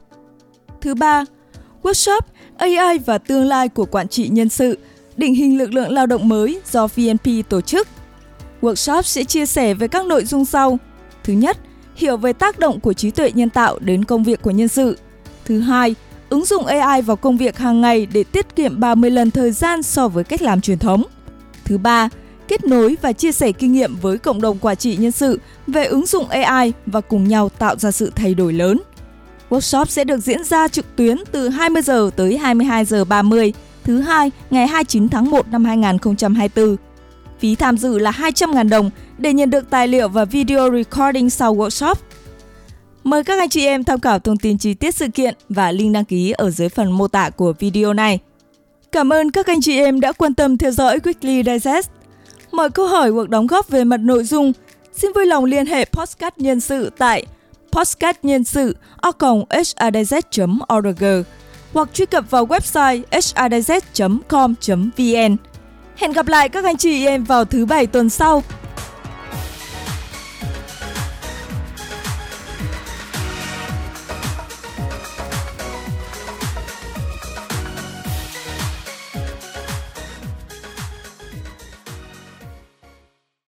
Thứ 0.80 0.94
ba, 0.94 1.24
workshop 1.82 2.20
AI 2.56 2.98
và 2.98 3.18
tương 3.18 3.44
lai 3.44 3.68
của 3.68 3.84
quản 3.84 4.08
trị 4.08 4.28
nhân 4.28 4.48
sự, 4.48 4.78
định 5.16 5.34
hình 5.34 5.58
lực 5.58 5.74
lượng 5.74 5.92
lao 5.92 6.06
động 6.06 6.28
mới 6.28 6.60
do 6.72 6.86
VNP 6.86 7.48
tổ 7.48 7.60
chức. 7.60 7.88
Workshop 8.60 9.02
sẽ 9.02 9.24
chia 9.24 9.46
sẻ 9.46 9.74
về 9.74 9.88
các 9.88 10.06
nội 10.06 10.24
dung 10.24 10.44
sau. 10.44 10.78
Thứ 11.24 11.32
nhất, 11.32 11.58
hiểu 11.96 12.16
về 12.16 12.32
tác 12.32 12.58
động 12.58 12.80
của 12.80 12.92
trí 12.92 13.10
tuệ 13.10 13.30
nhân 13.34 13.50
tạo 13.50 13.78
đến 13.78 14.04
công 14.04 14.24
việc 14.24 14.42
của 14.42 14.50
nhân 14.50 14.68
sự. 14.68 14.96
Thứ 15.48 15.60
hai, 15.60 15.94
ứng 16.28 16.44
dụng 16.44 16.66
AI 16.66 17.02
vào 17.02 17.16
công 17.16 17.36
việc 17.36 17.58
hàng 17.58 17.80
ngày 17.80 18.06
để 18.12 18.24
tiết 18.24 18.56
kiệm 18.56 18.80
30 18.80 19.10
lần 19.10 19.30
thời 19.30 19.52
gian 19.52 19.82
so 19.82 20.08
với 20.08 20.24
cách 20.24 20.42
làm 20.42 20.60
truyền 20.60 20.78
thống. 20.78 21.02
Thứ 21.64 21.78
ba, 21.78 22.08
kết 22.48 22.64
nối 22.64 22.96
và 23.02 23.12
chia 23.12 23.32
sẻ 23.32 23.52
kinh 23.52 23.72
nghiệm 23.72 23.96
với 23.96 24.18
cộng 24.18 24.40
đồng 24.40 24.58
quản 24.58 24.76
trị 24.76 24.96
nhân 24.96 25.12
sự 25.12 25.40
về 25.66 25.84
ứng 25.84 26.06
dụng 26.06 26.28
AI 26.28 26.72
và 26.86 27.00
cùng 27.00 27.28
nhau 27.28 27.48
tạo 27.48 27.76
ra 27.76 27.90
sự 27.90 28.12
thay 28.14 28.34
đổi 28.34 28.52
lớn. 28.52 28.80
Workshop 29.50 29.84
sẽ 29.84 30.04
được 30.04 30.18
diễn 30.18 30.44
ra 30.44 30.68
trực 30.68 30.96
tuyến 30.96 31.18
từ 31.32 31.48
20 31.48 31.82
giờ 31.82 32.10
tới 32.16 32.38
22 32.38 32.84
giờ 32.84 33.04
30 33.04 33.52
thứ 33.84 34.00
hai 34.00 34.30
ngày 34.50 34.66
29 34.66 35.08
tháng 35.08 35.30
1 35.30 35.48
năm 35.48 35.64
2024. 35.64 36.76
Phí 37.38 37.54
tham 37.54 37.78
dự 37.78 37.98
là 37.98 38.10
200.000 38.10 38.68
đồng 38.68 38.90
để 39.18 39.32
nhận 39.32 39.50
được 39.50 39.70
tài 39.70 39.88
liệu 39.88 40.08
và 40.08 40.24
video 40.24 40.70
recording 40.70 41.30
sau 41.30 41.56
workshop. 41.56 41.94
Mời 43.08 43.24
các 43.24 43.38
anh 43.38 43.48
chị 43.48 43.66
em 43.66 43.84
tham 43.84 44.00
khảo 44.00 44.18
thông 44.18 44.36
tin 44.36 44.58
chi 44.58 44.74
tiết 44.74 44.94
sự 44.94 45.08
kiện 45.08 45.34
và 45.48 45.72
link 45.72 45.94
đăng 45.94 46.04
ký 46.04 46.30
ở 46.30 46.50
dưới 46.50 46.68
phần 46.68 46.92
mô 46.92 47.08
tả 47.08 47.30
của 47.30 47.52
video 47.58 47.92
này. 47.92 48.18
Cảm 48.92 49.12
ơn 49.12 49.30
các 49.30 49.46
anh 49.46 49.60
chị 49.60 49.78
em 49.78 50.00
đã 50.00 50.12
quan 50.12 50.34
tâm 50.34 50.58
theo 50.58 50.70
dõi 50.70 50.98
Weekly 50.98 51.42
Digest. 51.44 51.88
Mọi 52.52 52.70
câu 52.70 52.86
hỏi 52.86 53.10
hoặc 53.10 53.28
đóng 53.28 53.46
góp 53.46 53.68
về 53.68 53.84
mặt 53.84 53.96
nội 53.96 54.24
dung, 54.24 54.52
xin 54.92 55.12
vui 55.12 55.26
lòng 55.26 55.44
liên 55.44 55.66
hệ 55.66 55.84
Postcard 55.84 56.36
Nhân 56.36 56.60
sự 56.60 56.90
tại 56.98 57.26
podcast 57.72 58.16
nhân 58.22 58.44
sự 58.44 58.76
org 60.78 61.04
hoặc 61.72 61.88
truy 61.92 62.06
cập 62.06 62.30
vào 62.30 62.46
website 62.46 63.02
hrdz.com.vn. 63.10 64.16
Hẹn 65.96 66.12
gặp 66.12 66.28
lại 66.28 66.48
các 66.48 66.64
anh 66.64 66.76
chị 66.76 67.06
em 67.06 67.24
vào 67.24 67.44
thứ 67.44 67.66
bảy 67.66 67.86
tuần 67.86 68.10
sau 68.10 68.42